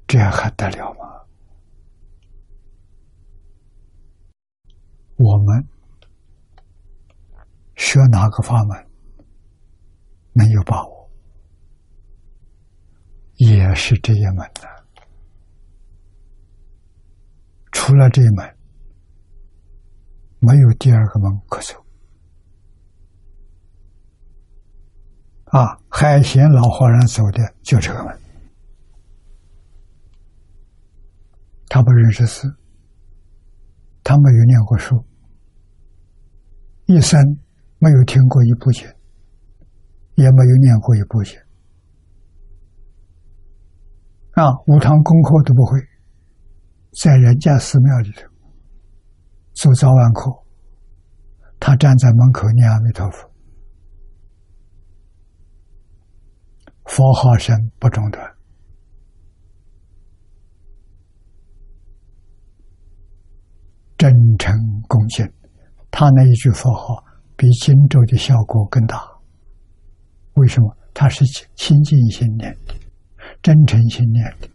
[0.05, 1.25] 这样还得了吗？
[5.15, 5.67] 我们
[7.75, 8.87] 学哪个法门
[10.33, 11.09] 能有把握？
[13.37, 14.69] 也是这一门的，
[17.71, 18.57] 除了这一门。
[20.45, 21.73] 没有第二个门可走
[25.45, 25.79] 啊！
[25.87, 28.19] 海贤老和尚走的就这个门，
[31.69, 32.53] 他不认识字，
[34.03, 35.05] 他没有念过书，
[36.87, 37.17] 一生
[37.79, 38.85] 没有听过一部经，
[40.15, 41.39] 也没有念过一部经
[44.31, 44.51] 啊！
[44.67, 45.79] 五堂功课都不会，
[47.01, 48.32] 在人家寺庙里头。
[49.53, 50.31] 做早晚课，
[51.59, 53.31] 他站在门口念阿弥陀佛，
[56.85, 58.25] 佛号声不中断，
[63.97, 64.53] 真诚
[64.87, 65.25] 恭敬。
[65.91, 67.03] 他那一句佛号
[67.37, 68.97] 比经咒的效果更大。
[70.33, 70.75] 为什么？
[70.95, 71.23] 他是
[71.55, 72.73] 清净心念的，
[73.41, 74.49] 真诚心念的。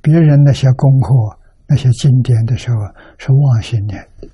[0.00, 1.39] 别人那些功课。
[1.72, 2.78] 那些经典的时候
[3.16, 4.28] 是妄心念的，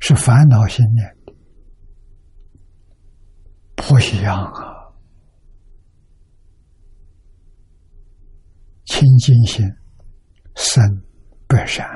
[0.00, 1.32] 是烦恼心念的，
[3.74, 4.92] 不一样啊！
[8.84, 9.66] 清净心
[10.54, 10.84] 生
[11.48, 11.88] 不善，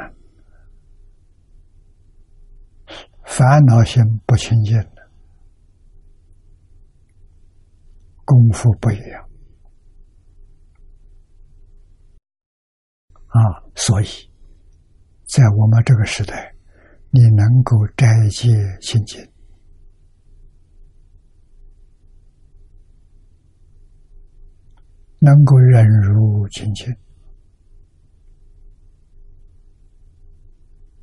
[3.27, 4.75] 烦恼心不清净，
[8.25, 9.26] 功夫不一样。
[13.37, 14.07] 啊，所以，
[15.27, 16.55] 在我们这个时代，
[17.11, 18.49] 你能够斋戒
[18.81, 19.21] 清净，
[25.19, 26.87] 能够忍辱境界，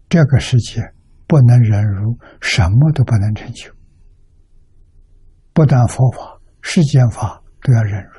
[0.09, 0.81] 这个世界
[1.27, 3.71] 不能忍辱，什么都不能成就。
[5.53, 8.11] 不但佛法、世间法都要忍辱。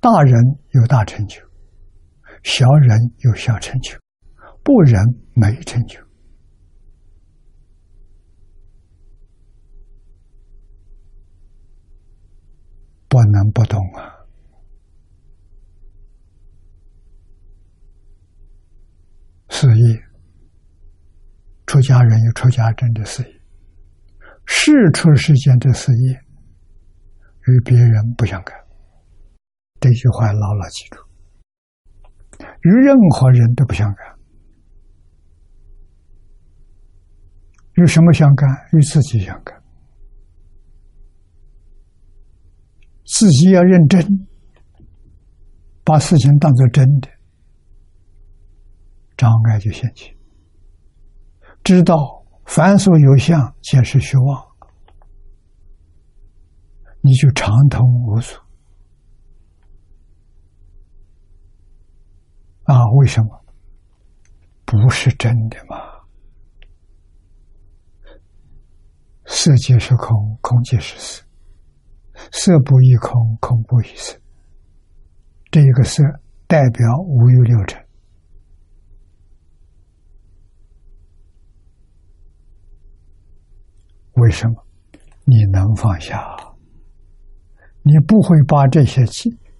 [0.00, 0.34] 大人
[0.70, 1.40] 有大成就，
[2.44, 3.98] 小人有小成就，
[4.62, 5.02] 不忍
[5.34, 5.98] 没成就。
[13.08, 14.12] 不能不懂啊！
[19.48, 20.02] 事业，
[21.66, 23.40] 出家人有出家人的事业，
[24.46, 26.20] 事出世间的事业
[27.46, 28.52] 与别人不相干。
[29.78, 31.03] 这句话牢牢记住，
[32.64, 34.06] 与任何人都不相干。
[37.74, 38.48] 与什么相干？
[38.72, 39.62] 与自己相干。
[43.06, 44.26] 自己要认真，
[45.84, 47.08] 把事情当做真的，
[49.16, 50.16] 障碍就现起。
[51.62, 51.96] 知道
[52.46, 54.42] 凡所有相，皆是虚妄，
[57.02, 58.43] 你就畅通无阻。
[62.64, 63.44] 啊，为什么？
[64.64, 65.76] 不是真的嘛？
[69.26, 71.24] 色即是空，空即是色。
[72.32, 74.18] 色不异空，空不异色。
[75.50, 76.02] 这一个色
[76.46, 77.84] 代表五欲六尘。
[84.14, 84.54] 为什么？
[85.24, 86.36] 你能放下？
[87.82, 89.04] 你不会把这些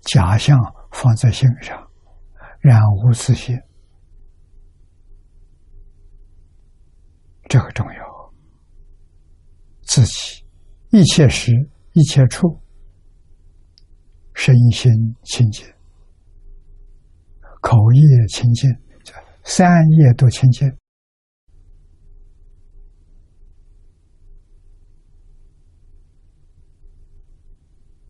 [0.03, 0.59] 假象
[0.91, 1.91] 放在心上，
[2.65, 3.55] 然无自性。
[7.49, 8.33] 这个重要。
[9.83, 10.45] 自己
[10.91, 11.53] 一切时。
[11.97, 12.61] 一切处，
[14.33, 14.91] 身心
[15.23, 15.65] 清净，
[17.61, 18.69] 口业清净，
[19.45, 20.69] 三业都清净。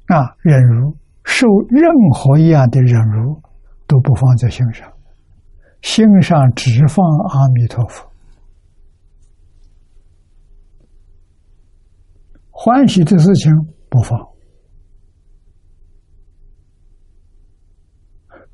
[0.06, 3.42] 啊，忍辱受任何一样的忍辱
[3.86, 4.92] 都不放在心上，
[5.82, 8.10] 心上只放阿弥陀佛。
[12.50, 13.52] 欢喜的事情
[13.90, 14.18] 不放，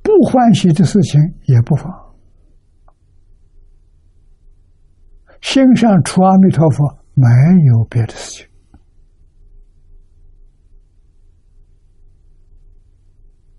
[0.02, 1.88] 不欢喜的事情也不放。
[5.42, 7.26] 心上除阿弥陀佛，没
[7.68, 8.46] 有别的事情，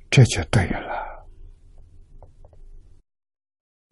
[0.09, 0.90] 这就对了。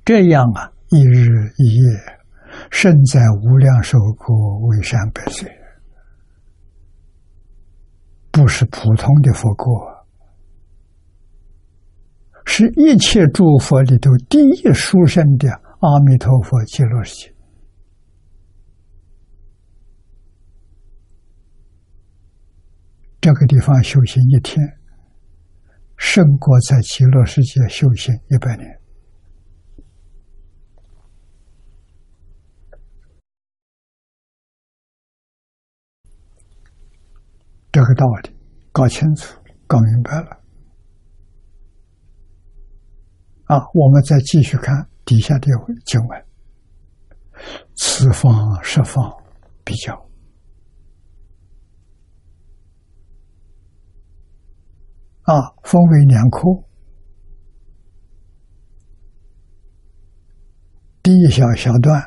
[0.09, 1.99] 这样啊，一日一夜，
[2.71, 5.47] 身在无量寿国，为善百岁。
[8.31, 9.71] 不是普通的佛国，
[12.43, 17.35] 是一切诸佛里头第一殊胜的阿弥陀佛极乐世界。
[23.21, 24.57] 这个地方修行一天，
[25.97, 28.79] 胜过在极乐世界修行一百年。
[37.79, 38.35] 这个道理
[38.73, 40.37] 搞清楚、搞明白了
[43.45, 43.55] 啊！
[43.73, 45.47] 我们再继续看底下的
[45.85, 46.25] 经文：
[47.77, 49.09] 此方、十方
[49.63, 49.95] 比较
[55.21, 56.41] 啊，分为两科。
[61.01, 62.03] 第一小小段，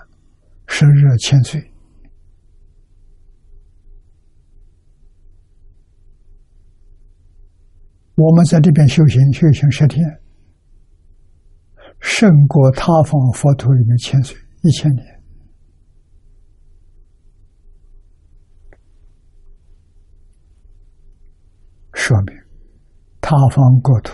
[0.67, 1.72] 生日千岁。
[8.15, 10.05] 我们在这边修行，修行十天，
[11.99, 15.23] 胜过他方佛土里面千岁一千年，
[21.95, 22.37] 说明
[23.21, 24.13] 他方国土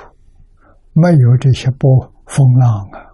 [0.92, 3.04] 没有这些波风浪啊。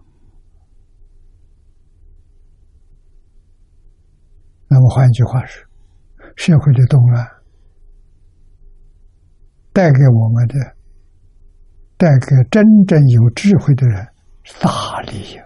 [4.69, 5.65] 那么换一句话说，
[6.37, 7.27] 社会的动乱
[9.75, 10.55] 带给我们的。
[11.97, 14.05] 带给真正有智慧的人
[14.61, 15.41] 大利益，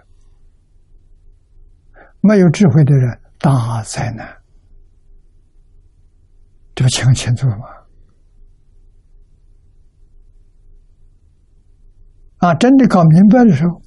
[2.21, 4.27] 没有智慧的人大灾难，
[6.73, 7.67] 这不讲清楚吗？
[12.39, 13.79] 啊，真的搞明白的时候，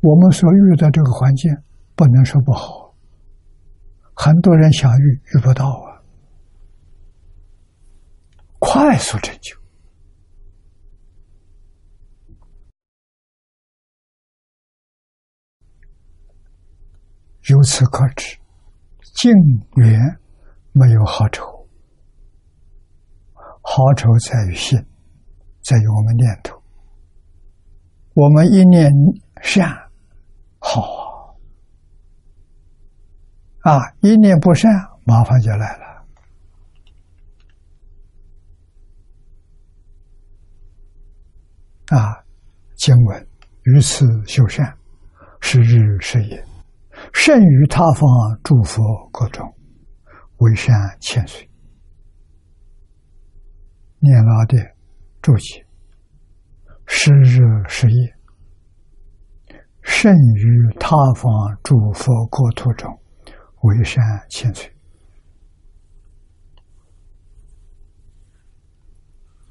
[0.00, 1.56] 我们所遇到这个环境，
[1.94, 2.94] 不能说不好，
[4.12, 5.93] 很多人想遇遇不到啊，
[8.66, 9.54] 快速成就。
[17.50, 18.38] 由此可知，
[19.16, 19.30] 净
[19.76, 20.00] 缘
[20.72, 21.44] 没有好丑，
[23.60, 24.78] 好丑在于心，
[25.60, 26.58] 在于我们念头。
[28.14, 28.90] 我们一念
[29.42, 29.70] 善，
[30.58, 31.36] 好
[33.60, 34.72] 啊；一念不善，
[35.04, 35.93] 麻烦就来了。
[41.88, 42.24] 啊，
[42.76, 43.28] 经文
[43.64, 44.74] 于此修善，
[45.40, 46.42] 是日是夜，
[47.12, 48.08] 甚于他方
[48.42, 48.82] 诸佛
[49.12, 49.54] 各种，
[50.38, 51.46] 为善千岁。
[53.98, 54.56] 念老的
[55.20, 55.66] 注解，
[56.86, 58.14] 是日是夜，
[59.82, 61.30] 甚于他方
[61.62, 62.98] 诸佛国土中，
[63.62, 64.74] 为善千岁。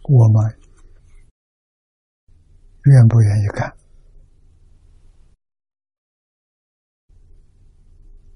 [0.04, 0.63] 我们。
[2.84, 3.74] 愿不愿意干？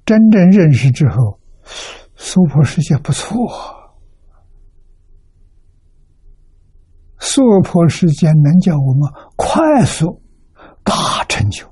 [0.05, 1.39] 真正认识之后，
[2.15, 3.29] 娑婆世界不错，
[7.19, 10.21] 娑婆世界能叫我们快速
[10.83, 11.67] 大成就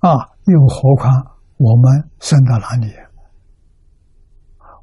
[0.00, 0.10] 啊！
[0.46, 2.92] 又何况我们生到哪里？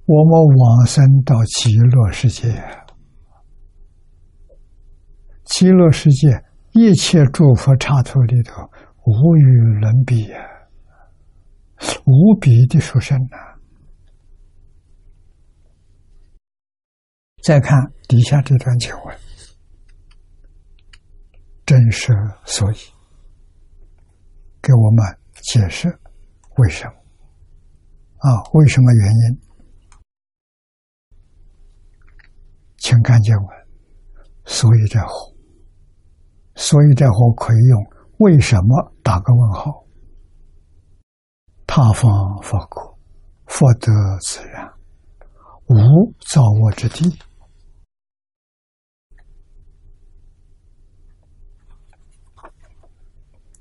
[0.06, 2.85] 我们往生到极乐世界。
[5.46, 8.64] 极乐世界一切诸佛刹土里头，
[9.06, 10.40] 无与伦比呀，
[12.06, 13.38] 无比的殊胜呐！
[17.44, 17.78] 再看
[18.08, 19.18] 底下这段经文，
[21.64, 22.12] 真实
[22.44, 22.78] 所以，
[24.64, 25.88] 给我们解释
[26.58, 26.94] 为什么
[28.18, 28.42] 啊？
[28.54, 29.42] 为什么原因？
[32.78, 33.48] 请看经文，
[34.46, 35.35] 所以在乎。
[36.56, 37.86] 所以这话可以用
[38.20, 39.86] “为什么”打个问号。
[41.68, 42.10] 他方
[42.42, 42.98] 佛国，
[43.48, 43.92] 福德
[44.22, 44.72] 自然，
[45.68, 45.76] 无
[46.20, 47.20] 造物之地。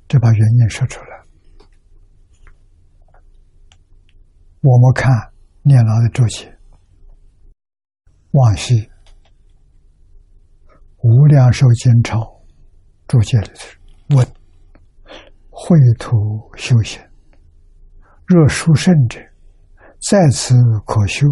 [0.06, 1.06] 这把原因说出来。
[4.60, 5.10] 我们看
[5.62, 6.56] 念老的注解，
[8.30, 8.76] 往昔
[10.98, 12.20] 《无量寿经钞》。
[13.06, 14.26] 注解里头问：
[15.50, 17.00] 秽土修行，
[18.26, 19.20] 若殊胜者，
[20.10, 20.54] 在此
[20.86, 21.26] 可修，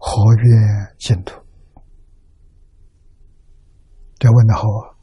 [0.00, 0.50] 何曰
[0.98, 1.40] 净土？
[4.18, 4.94] 这问的好啊！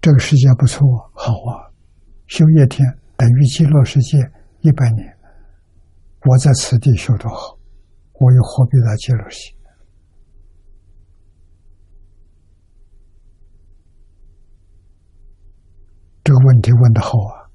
[0.00, 1.70] 这个世界不错，好啊！
[2.26, 4.18] 修一天等于极乐世界
[4.60, 5.18] 一百年。
[6.26, 7.58] 我在此地修多好，
[8.14, 9.59] 我又何必到极乐世界？
[16.22, 17.50] 这个问题问的好啊！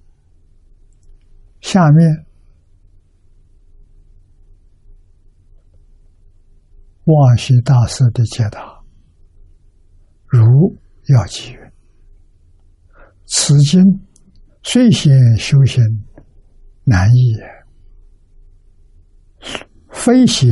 [1.61, 2.25] 下面
[7.05, 8.83] 望西大师的解答，
[10.27, 10.75] 如
[11.07, 11.59] 要记云：
[13.25, 13.83] 此经
[14.61, 15.83] 虽显修行
[16.83, 17.65] 难易也，
[19.91, 20.49] 非显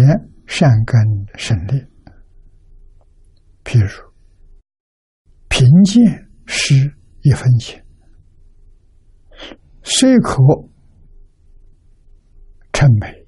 [0.48, 1.00] 善根
[1.36, 1.84] 胜利。
[3.64, 4.14] 譬如
[5.50, 6.76] 贫贱失
[7.22, 7.83] 一分钱。
[9.84, 10.42] 虽可
[12.72, 13.28] 称美，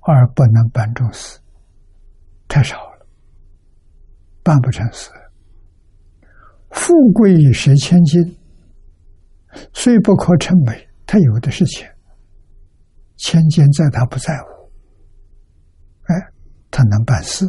[0.00, 1.38] 而不能办正事，
[2.48, 3.06] 太少了，
[4.42, 5.10] 办不成事。
[6.70, 8.36] 富贵十千金，
[9.74, 11.92] 虽不可称美，他有的是钱，
[13.16, 14.72] 千金在他不在乎，
[16.04, 16.32] 哎，
[16.70, 17.44] 他能办事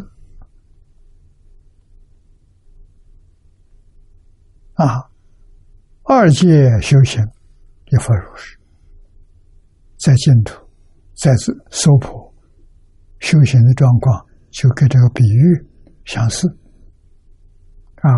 [4.74, 5.10] 啊。
[6.06, 7.26] 二界修行。
[7.94, 8.58] 一佛如是，
[10.00, 10.60] 在净土，
[11.16, 12.34] 在这娑婆
[13.20, 15.68] 修行的状况，就跟这个比喻
[16.04, 16.48] 相似。
[17.98, 18.10] 啊，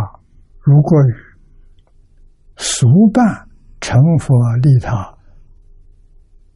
[0.62, 0.98] 如果
[2.56, 3.50] 俗伴
[3.82, 5.14] 成佛利他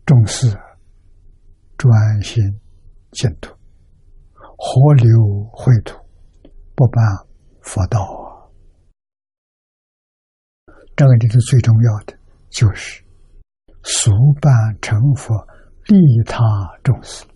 [0.05, 0.47] 重视
[1.77, 2.41] 专心
[3.11, 3.53] 净土，
[4.33, 5.09] 河流
[5.51, 5.99] 秽土，
[6.73, 7.03] 不办
[7.59, 8.47] 佛道啊！
[10.95, 12.17] 这个里头最重要的，
[12.49, 13.03] 就是。
[13.83, 14.11] 俗
[14.41, 14.51] 伴
[14.81, 15.35] 成佛，
[15.87, 16.43] 利他
[16.83, 17.27] 众生，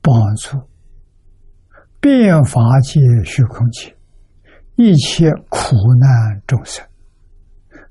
[0.00, 0.58] 帮助
[2.00, 3.96] 变法界虚空界
[4.76, 6.86] 一切苦难众生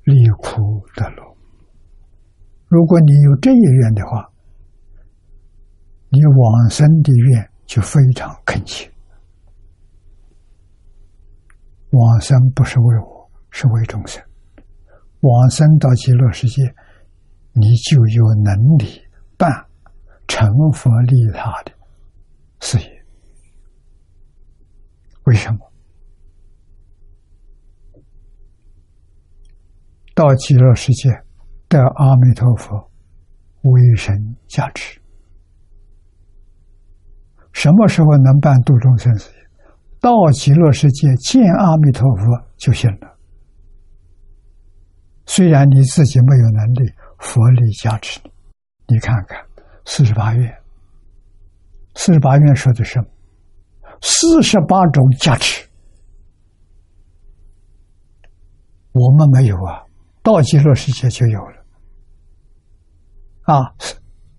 [0.04, 1.36] 离苦得乐。
[2.68, 4.30] 如果你有这一愿的话，
[6.08, 8.90] 你往生的愿就非常恳切。
[11.90, 14.22] 往生不是为我，是为众生，
[15.20, 16.62] 往生到极乐世界，
[17.52, 19.02] 你就有能力
[19.36, 19.50] 办
[20.26, 21.72] 成佛利他的
[22.60, 23.04] 事业。
[25.24, 25.58] 为什么？
[30.14, 31.10] 到极乐世界
[31.68, 32.90] 得阿弥陀佛
[33.62, 35.00] 威神加持，
[37.52, 39.36] 什么时候能办度众生事业？
[40.00, 42.24] 到极乐世界见阿弥陀佛
[42.56, 43.18] 就行了。
[45.32, 48.32] 虽然你自己没有能力，佛力加持你。
[48.88, 49.38] 你看看
[49.84, 50.52] 四十八愿，
[51.94, 53.00] 四十八愿说的是？
[54.02, 55.68] 四十八种加持，
[58.90, 59.84] 我们没有啊，
[60.20, 61.64] 到极乐世界就有了。
[63.42, 63.54] 啊，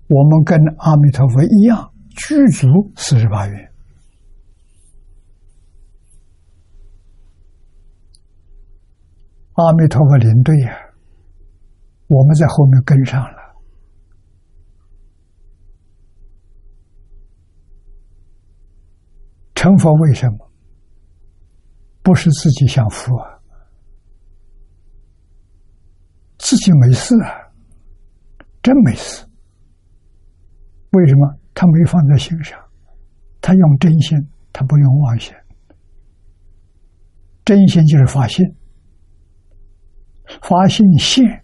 [0.10, 2.68] 我们跟阿弥陀佛一样，具足
[2.98, 3.71] 四十八愿。
[9.54, 10.74] 阿弥陀佛领队呀，
[12.08, 13.42] 我们在后面跟上了。
[19.54, 20.52] 成佛为什么？
[22.02, 23.40] 不是自己享福啊，
[26.40, 27.30] 自己没事啊，
[28.64, 29.24] 真没事。
[30.94, 31.38] 为什么？
[31.54, 32.60] 他没放在心上，
[33.40, 34.18] 他用真心，
[34.52, 35.38] 他不用妄想。
[37.46, 38.44] 真心就是发心。
[40.42, 41.44] 发心现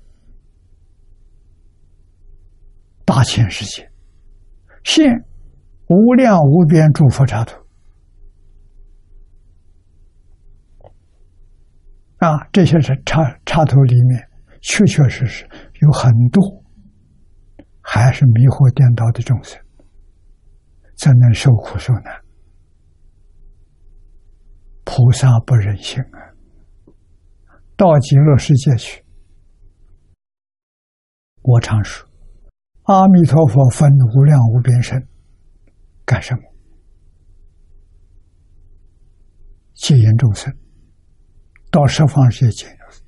[3.05, 3.89] 大千世界，
[4.83, 5.05] 现
[5.87, 7.55] 无量无边诸佛刹土
[12.17, 12.47] 啊！
[12.51, 14.27] 这些是刹刹土里面，
[14.61, 15.47] 确确实实
[15.81, 16.43] 有很多
[17.81, 19.57] 还是迷惑颠倒的众生，
[20.97, 22.21] 才能受苦受难。
[24.83, 26.26] 菩萨不忍心啊！
[27.77, 29.03] 到极乐世界去，
[31.43, 32.09] 我常说，
[32.85, 35.07] 阿弥陀佛分无量无边身，
[36.03, 36.41] 干什么？
[39.75, 40.51] 戒引众生，
[41.69, 43.03] 到十方世界戒众生。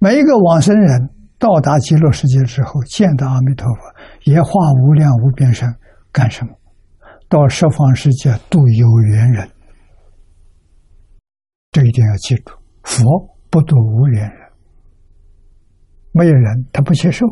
[0.00, 3.80] 每一个往生人到达极乐世界之后，见到阿弥陀佛，
[4.24, 4.50] 也化
[4.82, 5.72] 无量无边身，
[6.10, 6.52] 干什么？
[7.28, 9.48] 到十方世界度有缘人，
[11.70, 12.52] 这一点要记住，
[12.82, 13.29] 佛。
[13.50, 14.52] 不度无缘人，
[16.12, 17.26] 没有人他不接受，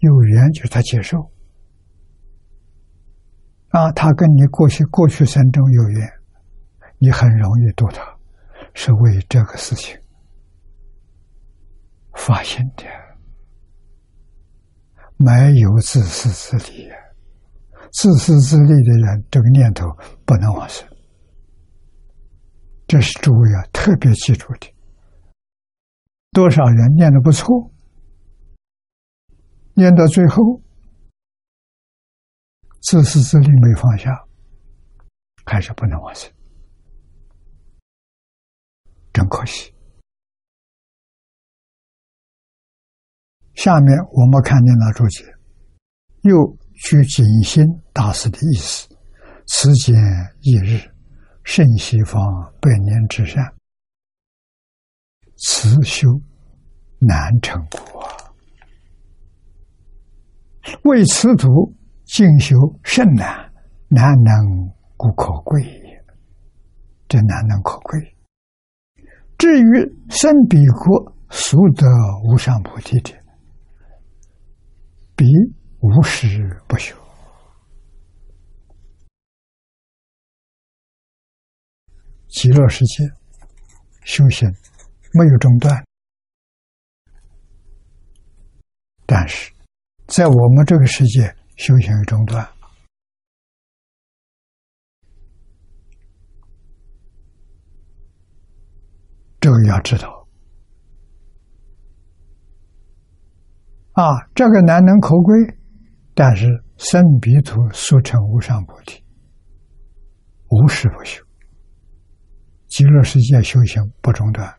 [0.00, 1.18] 有缘就是他接受。
[3.70, 6.08] 啊，他跟你过去过去生中有缘，
[6.98, 8.02] 你很容易度他，
[8.74, 9.98] 是为这个事情
[12.14, 12.84] 发心的，
[15.16, 16.96] 没有自私自利呀，
[17.92, 19.86] 自私自利的人，这个念头
[20.24, 20.88] 不能往生，
[22.86, 24.74] 这是诸位要特别记住的。
[26.32, 27.72] 多少人念的不错，
[29.74, 30.62] 念到最后
[32.82, 34.10] 自私自利没放下，
[35.44, 36.32] 还是不能完成，
[39.12, 39.74] 真可惜。
[43.54, 45.24] 下面我们看见了注解，
[46.22, 48.88] 又据警心大师的意思，
[49.48, 49.96] 此间
[50.42, 50.78] 一日，
[51.42, 52.22] 胜西方
[52.60, 53.57] 百年之善。
[55.38, 56.08] 此修
[56.98, 58.02] 难成果，
[60.82, 61.46] 为此土
[62.04, 63.52] 进修甚难，
[63.86, 64.34] 难能
[64.96, 66.04] 故可贵也。
[67.06, 68.16] 这难能可贵。
[69.38, 69.64] 至于
[70.10, 71.86] 生彼国速得
[72.24, 73.14] 无上菩提者，
[75.14, 75.24] 彼
[75.78, 76.96] 无时不修。
[82.26, 83.04] 极乐世界
[84.04, 84.52] 修行。
[85.18, 85.84] 没有中断，
[89.04, 89.52] 但是
[90.06, 92.48] 在我们这个世界修行有中断，
[99.40, 100.28] 这个要知道。
[103.94, 104.04] 啊，
[104.36, 105.58] 这个难能可贵，
[106.14, 106.46] 但是
[106.76, 109.02] 生彼土速成无上菩提，
[110.50, 111.24] 无时不修，
[112.68, 114.54] 极乐世界修行不中断。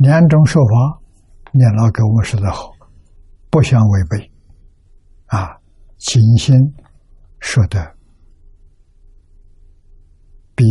[0.00, 0.98] 两种说法，
[1.52, 2.72] 念老给我们说的好，
[3.50, 4.32] 不相违背，
[5.26, 5.60] 啊，
[5.98, 6.56] 静心
[7.38, 7.94] 说的
[10.54, 10.64] 比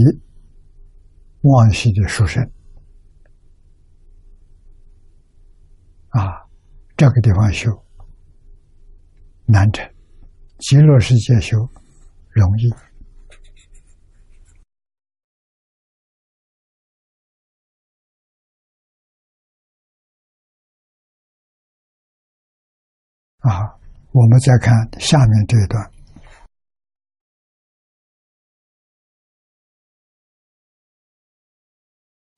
[1.41, 2.43] 往昔的书生，
[6.07, 6.49] 啊，
[6.97, 7.69] 这个地方修
[9.45, 9.87] 难成，
[10.57, 11.55] 极乐世界修
[12.29, 12.88] 容易。
[23.39, 23.79] 啊，
[24.11, 25.91] 我们再看下面这一段。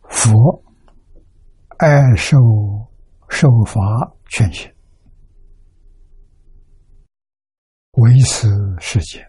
[0.03, 0.63] 佛
[1.77, 2.37] 爱受
[3.29, 3.81] 受法
[4.29, 4.71] 劝行，
[7.93, 8.47] 为此
[8.79, 9.25] 世间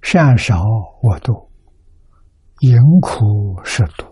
[0.00, 0.64] 善少
[1.02, 1.48] 我度，
[2.60, 4.04] 淫苦是度，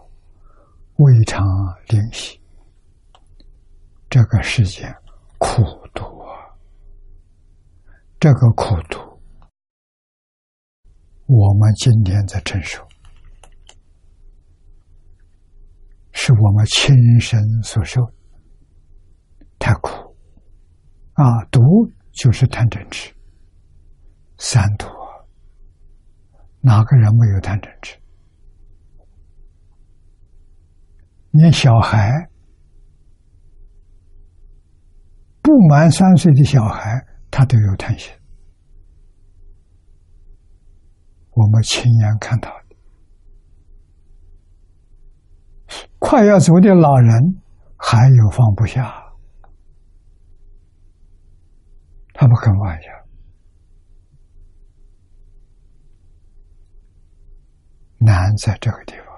[0.98, 1.44] 未尝
[1.88, 2.40] 灵犀。
[4.08, 4.94] 这个世界
[5.38, 5.79] 苦，
[8.20, 9.00] 这个苦度，
[11.24, 12.86] 我们今天在承受。
[16.12, 18.02] 是我们亲身所受，
[19.58, 19.90] 太苦
[21.14, 21.24] 啊！
[21.50, 21.60] 毒
[22.12, 23.10] 就是贪嗔痴，
[24.36, 24.86] 三毒，
[26.60, 27.98] 哪个人没有贪嗔痴？
[31.30, 32.28] 连小孩
[35.40, 38.12] 不满三岁的小孩，他都有贪心，
[41.30, 42.76] 我们亲眼看到的。
[45.98, 47.40] 快要走的老人，
[47.76, 48.92] 还有放不下，
[52.12, 52.88] 他不肯放下。
[57.98, 59.09] 难在这个地方。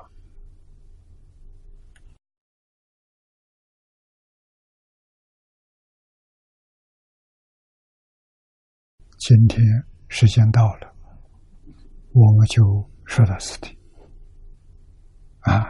[9.24, 9.64] 今天
[10.08, 10.92] 时间到了，
[12.12, 13.78] 我们就说到此地，
[15.42, 15.64] 啊。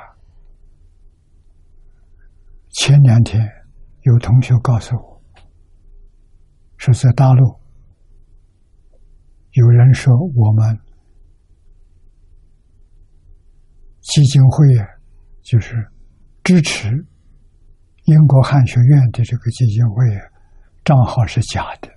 [2.70, 3.46] 前两天
[4.04, 5.22] 有同学告诉我，
[6.78, 7.60] 说在大陆
[9.50, 10.80] 有人说我们
[14.00, 14.86] 基金会啊，
[15.42, 15.76] 就是
[16.42, 16.88] 支持
[18.04, 20.24] 英国汉学院的这个基金会啊，
[20.82, 21.92] 账号是假的。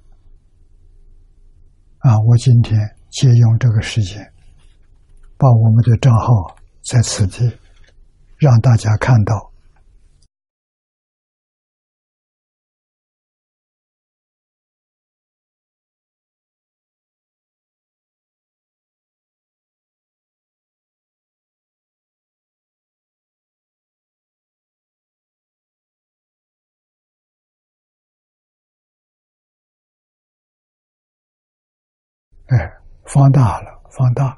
[2.05, 2.79] 啊，我今天
[3.09, 4.21] 借用这个时间，
[5.37, 7.51] 把我们的账号在此地
[8.37, 9.51] 让大家看到。
[33.05, 34.37] 放大了，放大。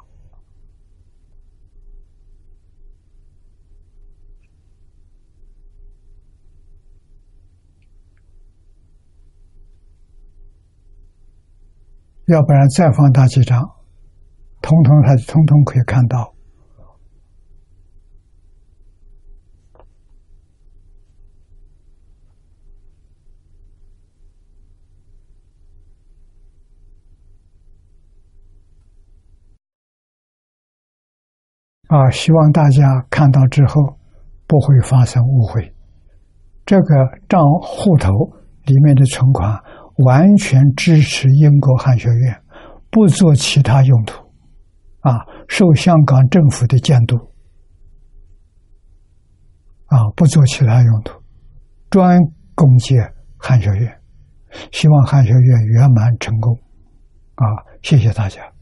[12.27, 13.63] 要不然再放大几张，
[14.61, 16.36] 通通他通通可以看到。
[31.87, 33.97] 啊，希望大家看到之后
[34.45, 35.73] 不会发生误会。
[36.65, 36.95] 这个
[37.29, 38.11] 账户头
[38.65, 39.57] 里面的存款
[40.05, 42.41] 完全支持英国汉学院，
[42.91, 44.21] 不做其他用途，
[44.99, 47.15] 啊，受香港政府的监督，
[49.85, 51.21] 啊，不做其他用途，
[51.89, 52.19] 专
[52.53, 52.95] 供接
[53.37, 53.97] 汉学院。
[54.71, 56.53] 希望汉学院圆满成功，
[57.35, 57.45] 啊，
[57.81, 58.56] 谢谢大家。